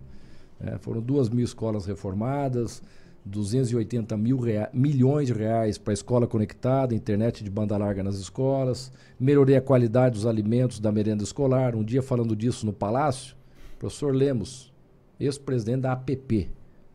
[0.59, 2.83] É, foram duas mil escolas reformadas,
[3.25, 8.15] 280 mil rea milhões de reais para a escola conectada, internet de banda larga nas
[8.15, 11.75] escolas, melhorei a qualidade dos alimentos da merenda escolar.
[11.75, 13.35] Um dia falando disso no Palácio,
[13.77, 14.73] professor Lemos,
[15.19, 16.49] ex-presidente da APP,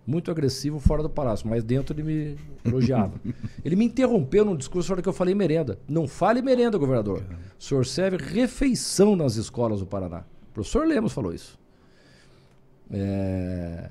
[0.07, 3.21] muito agressivo fora do palácio, mas dentro ele me elogiava.
[3.65, 5.79] ele me interrompeu num discurso na hora que eu falei merenda.
[5.89, 7.25] Não fale merenda, governador.
[7.59, 10.25] O senhor serve refeição nas escolas do Paraná.
[10.51, 11.59] O professor Lemos falou isso.
[12.91, 13.91] É...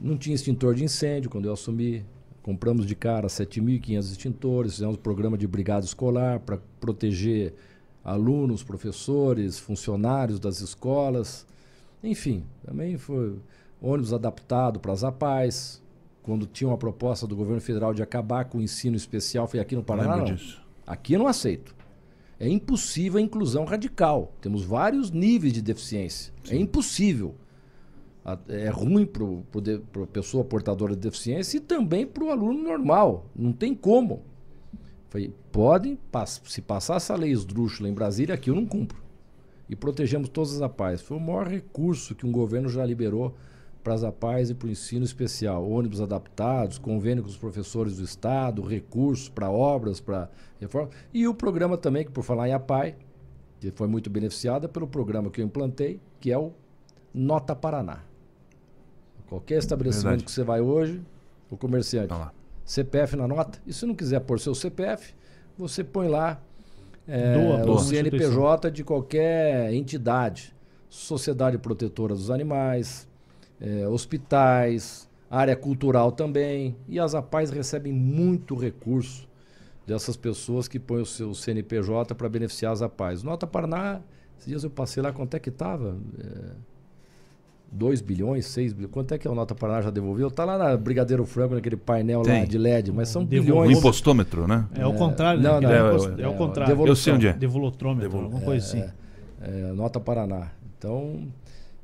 [0.00, 2.04] Não tinha extintor de incêndio quando eu assumi.
[2.42, 7.54] Compramos de cara 7.500 extintores, fizemos um programa de brigada escolar para proteger
[8.02, 11.46] alunos, professores, funcionários das escolas.
[12.02, 13.36] Enfim, também foi
[13.80, 15.82] ônibus adaptado para as APAES,
[16.22, 19.74] quando tinha uma proposta do governo federal de acabar com o ensino especial, foi aqui
[19.74, 20.16] no Paraná.
[20.16, 20.24] Não.
[20.24, 20.62] Disso.
[20.86, 21.74] Aqui eu não aceito.
[22.38, 24.32] É impossível a inclusão radical.
[24.40, 26.32] Temos vários níveis de deficiência.
[26.44, 26.54] É Sim.
[26.54, 27.34] É impossível.
[28.48, 29.24] É ruim para
[30.02, 33.26] a pessoa portadora de deficiência e também para o aluno normal.
[33.34, 34.22] Não tem como.
[35.08, 35.98] Foi, podem,
[36.44, 39.02] se passar essa lei esdrúxula em Brasília, aqui eu não cumpro.
[39.68, 41.00] E protegemos todas as APAES.
[41.00, 43.34] Foi o maior recurso que um governo já liberou
[43.82, 45.68] para as APAES e para o ensino especial.
[45.68, 50.90] Ônibus adaptados, convênio com os professores do Estado, recursos para obras, para reforma.
[51.12, 52.94] E o programa também, que por falar em APAE,
[53.58, 56.52] que foi muito beneficiada pelo programa que eu implantei, que é o
[57.12, 58.09] Nota Paraná.
[59.30, 60.24] Qualquer estabelecimento Verdade.
[60.24, 61.00] que você vai hoje,
[61.48, 62.32] o comerciante, tá
[62.64, 65.14] CPF na nota, e se não quiser pôr seu CPF,
[65.56, 66.42] você põe lá
[67.06, 67.76] é, doa, doa.
[67.76, 70.54] o CNPJ de qualquer entidade.
[70.88, 73.06] Sociedade Protetora dos Animais,
[73.60, 76.74] é, hospitais, área cultural também.
[76.88, 79.28] E as APAES recebem muito recurso
[79.86, 83.22] dessas pessoas que põem o seu CNPJ para beneficiar as APAES.
[83.22, 84.00] Nota Paraná,
[84.36, 85.96] esses dias eu passei lá, quanto é que estava?
[86.18, 86.50] É,
[87.72, 88.92] 2 bilhões, 6 bilhões.
[88.92, 90.28] Quanto é que a Nota Paraná já devolveu?
[90.28, 92.40] Está lá na Brigadeiro Franco, naquele painel Tem.
[92.40, 93.74] lá de LED, mas são bilhões.
[93.74, 94.66] O impostômetro, né?
[94.74, 95.40] É, o contrário.
[95.40, 95.68] Não, né?
[95.68, 96.86] não, é, é, é, o contrário.
[96.86, 97.32] Eu sei onde é.
[97.32, 98.24] Devolutrômetro, Devol...
[98.24, 98.84] alguma coisa assim.
[99.40, 100.48] É, Nota Paraná.
[100.76, 101.28] Então,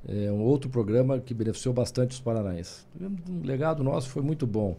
[0.08, 2.86] é um outro programa que beneficiou bastante os paranaenses.
[3.00, 4.76] Um legado nosso foi muito bom.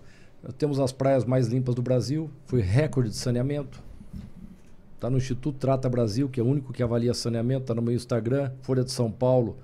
[0.58, 3.82] Temos as praias mais limpas do Brasil, foi recorde de saneamento.
[4.96, 7.94] Está no Instituto Trata Brasil, que é o único que avalia saneamento, está no meu
[7.94, 9.58] Instagram, Folha de São Paulo,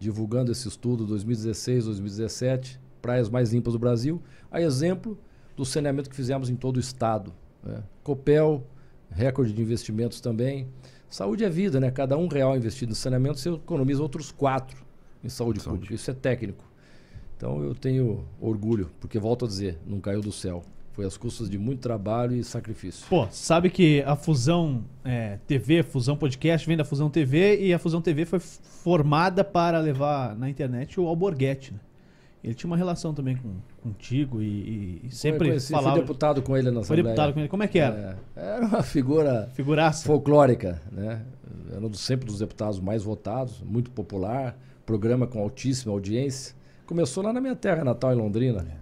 [0.00, 5.18] divulgando esse estudo 2016, 2017, praias mais limpas do Brasil, a exemplo
[5.54, 7.34] do saneamento que fizemos em todo o estado.
[7.62, 7.82] Né?
[8.02, 8.66] Copel,
[9.10, 10.66] recorde de investimentos também.
[11.10, 11.90] Saúde é vida, né?
[11.90, 14.82] Cada um real investido em saneamento, você economiza outros quatro
[15.22, 15.80] em saúde, saúde.
[15.80, 15.94] pública.
[15.94, 16.64] Isso é técnico.
[17.36, 20.62] Então eu tenho orgulho, porque volto a dizer, não caiu do céu.
[20.92, 23.06] Foi às custas de muito trabalho e sacrifício.
[23.08, 27.78] Pô, sabe que a Fusão é, TV, Fusão Podcast, vem da Fusão TV e a
[27.78, 31.80] Fusão TV foi formada para levar na internet o Alborguete, né?
[32.42, 33.50] Ele tinha uma relação também com,
[33.82, 35.96] contigo e, e sempre conheci, falava...
[35.96, 37.48] Fui deputado com ele na Foi deputado com ele.
[37.50, 38.18] Como é que era?
[38.34, 40.06] É, era uma figura Figuraça.
[40.06, 41.22] folclórica, né?
[41.70, 44.56] Era um dos, sempre dos deputados mais votados, muito popular
[44.90, 46.52] programa com altíssima audiência.
[46.84, 48.79] Começou lá na minha terra natal, em Londrina.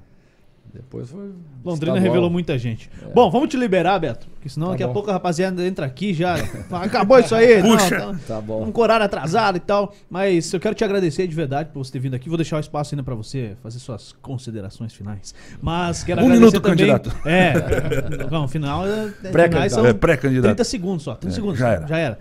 [0.78, 1.32] Depois foi.
[1.64, 1.96] Londrina estadual.
[1.98, 2.88] revelou muita gente.
[3.12, 4.28] Bom, vamos te liberar, Beto.
[4.30, 4.92] Porque senão Tá daqui a bom.
[4.92, 6.36] pouco a rapaziada entra aqui já.
[6.70, 7.60] Acabou isso aí.
[7.60, 7.98] Puxa.
[7.98, 8.64] Não, Tá bom.
[8.74, 9.92] Um horário atrasado e tal.
[10.08, 12.28] Mas eu quero te agradecer de verdade por você ter vindo aqui.
[12.28, 15.34] Vou deixar o espaço ainda pra você fazer suas considerações finais.
[15.60, 16.78] Mas quero Um agradecer minuto, também.
[16.78, 17.12] candidato.
[17.26, 17.52] É.
[18.30, 18.86] Não, final.
[18.86, 19.86] é- Pré-candidato.
[19.86, 20.44] É pré-candidato.
[20.54, 21.16] 30 segundos só.
[21.16, 21.58] 30 É, segundos.
[21.58, 21.86] já era.
[21.88, 22.18] Já era.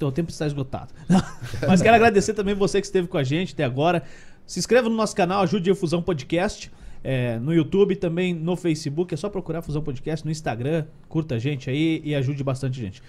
[0.00, 0.94] O tempo está esgotado.
[1.66, 4.04] Mas quero agradecer também você que esteve com a gente até agora.
[4.46, 6.70] Se inscreva no nosso canal, ajude a Fusão Podcast.
[7.02, 9.12] É, no YouTube, também no Facebook.
[9.14, 10.84] É só procurar Fusão Podcast no Instagram.
[11.08, 13.02] Curta a gente aí e ajude bastante gente.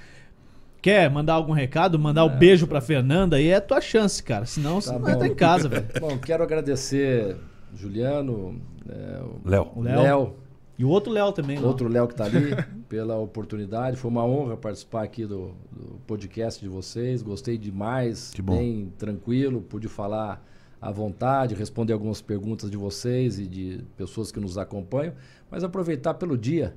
[0.81, 1.99] Quer mandar algum recado?
[1.99, 4.45] Mandar o beijo pra Fernanda aí é a tua chance, cara.
[4.45, 5.09] Senão você Tá não bom.
[5.11, 5.85] entra em casa, velho.
[5.99, 7.35] Bom, quero agradecer
[7.75, 9.71] Juliano, é, o Léo.
[9.81, 10.35] Léo.
[10.77, 11.61] E o outro Léo também.
[11.61, 12.55] outro Léo que está ali,
[12.87, 13.97] pela oportunidade.
[13.97, 17.21] Foi uma honra participar aqui do, do podcast de vocês.
[17.21, 18.55] Gostei demais, Que bom.
[18.57, 20.41] bem tranquilo, pude falar
[20.81, 25.13] à vontade, responder algumas perguntas de vocês e de pessoas que nos acompanham,
[25.51, 26.75] mas aproveitar pelo dia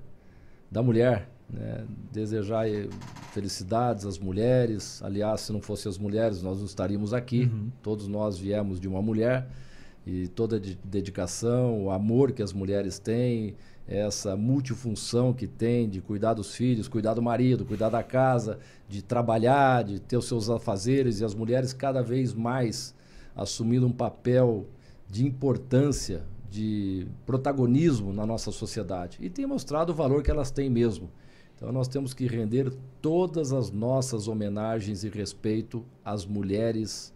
[0.70, 1.84] da mulher, né?
[2.10, 2.88] desejar eh,
[3.32, 5.02] felicidades às mulheres.
[5.02, 7.50] Aliás, se não fossem as mulheres, nós não estaríamos aqui.
[7.82, 9.46] Todos nós viemos de uma mulher
[10.06, 13.54] e toda a de- dedicação, o amor que as mulheres têm,
[13.86, 18.58] essa multifunção que tem de cuidar dos filhos, cuidar do marido, cuidar da casa,
[18.88, 22.94] de trabalhar, de ter os seus afazeres e as mulheres cada vez mais
[23.34, 24.66] assumindo um papel
[25.08, 30.68] de importância, de protagonismo na nossa sociedade e tem mostrado o valor que elas têm
[30.68, 31.10] mesmo.
[31.56, 37.12] Então nós temos que render todas as nossas homenagens e respeito às mulheres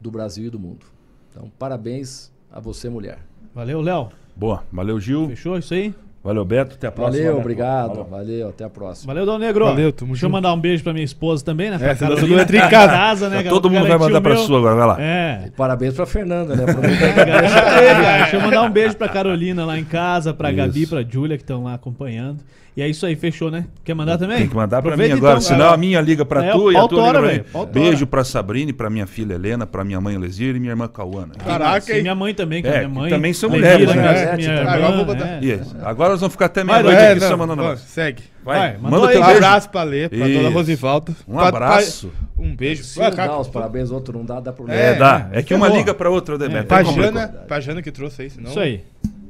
[0.00, 0.86] do Brasil e do mundo.
[1.30, 3.18] Então, parabéns a você, mulher.
[3.54, 4.10] Valeu, Léo.
[4.36, 4.64] Boa.
[4.72, 5.28] Valeu, Gil.
[5.28, 5.94] Fechou isso aí?
[6.22, 6.74] Valeu, Beto.
[6.74, 7.16] Até a próxima.
[7.16, 7.40] Valeu, Beto.
[7.40, 7.88] obrigado.
[7.90, 8.04] Falou.
[8.04, 9.14] Valeu, até a próxima.
[9.14, 9.64] Valeu, Dom Negro.
[9.64, 11.78] Valeu, tamo Deixa eu mandar um beijo pra minha esposa também, né?
[11.78, 13.28] Pra É, Carolina, todo mundo entra em tá casa.
[13.28, 13.42] né?
[13.44, 14.42] Todo mundo vai Garantiu mandar pra meu.
[14.44, 14.74] sua agora.
[14.76, 14.96] Vai lá.
[15.00, 15.44] É.
[15.46, 16.64] E parabéns pra Fernanda, né?
[16.68, 18.18] É, cara, cara.
[18.18, 20.56] Deixa eu mandar um beijo pra Carolina lá em casa, pra Isso.
[20.58, 22.38] Gabi, pra Júlia, que estão lá acompanhando.
[22.76, 23.64] E é isso aí, fechou, né?
[23.84, 24.36] Quer mandar também?
[24.38, 25.74] Tem que mandar pra Aproveita mim agora, então, senão cara.
[25.74, 27.66] a minha liga pra É, tu e a tua liga hora, pra velho, mim.
[27.72, 31.32] Beijo pra Sabrina, pra minha filha Helena, pra minha mãe Lesir e minha irmã Cauana.
[31.44, 33.10] Caraca, E minha mãe também, que É, é, minha mãe.
[33.10, 34.36] também são mulheres, né?
[34.36, 36.12] minha É, agora é.
[36.12, 37.80] Nós vamos ficar até Vai, meia-noite É, aqui não, só mandando ó, nós.
[37.80, 38.22] segue.
[38.44, 40.38] Vai, Vai, manda Um abraço pra Lê, pra Isso.
[40.42, 41.12] dona Rosivalda.
[41.26, 42.08] Um Pra- abraço.
[42.08, 42.84] pra- Um beijo.
[42.84, 44.80] Se Ah, cara, dá os parabéns, outro não dá, dá problema.
[44.80, 45.28] É, É, dá.
[45.32, 46.62] É que uma liga pra outra, né, É?
[46.62, 46.82] Pra.
[46.82, 48.50] Jana, pra Jana que trouxe aí, senão...
[48.50, 48.82] Isso aí.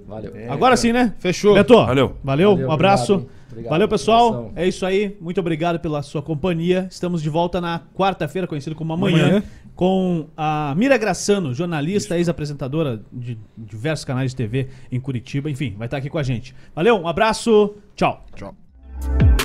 [0.08, 0.32] Valeu.
[0.50, 1.14] Agora sim, né?
[1.18, 1.54] Fechou.
[1.54, 2.16] Beto, Valeu.
[2.24, 3.12] Valeu, Valeu, um abraço.
[3.14, 3.38] obrigado?
[3.50, 4.28] Obrigado Valeu, pessoal.
[4.28, 4.52] atenção.
[4.56, 5.16] É isso aí.
[5.20, 6.86] Muito obrigado pela sua companhia.
[6.90, 9.42] Estamos de volta na quarta-feira, conhecido como amanhã, Amanhã.
[9.74, 15.50] com a Mira Graçano, jornalista, ex-apresentadora de diversos canais de TV em Curitiba.
[15.50, 16.54] Enfim, vai estar aqui com a gente.
[16.74, 17.74] Valeu, um abraço.
[17.94, 18.24] Tchau.
[18.34, 19.37] Tchau.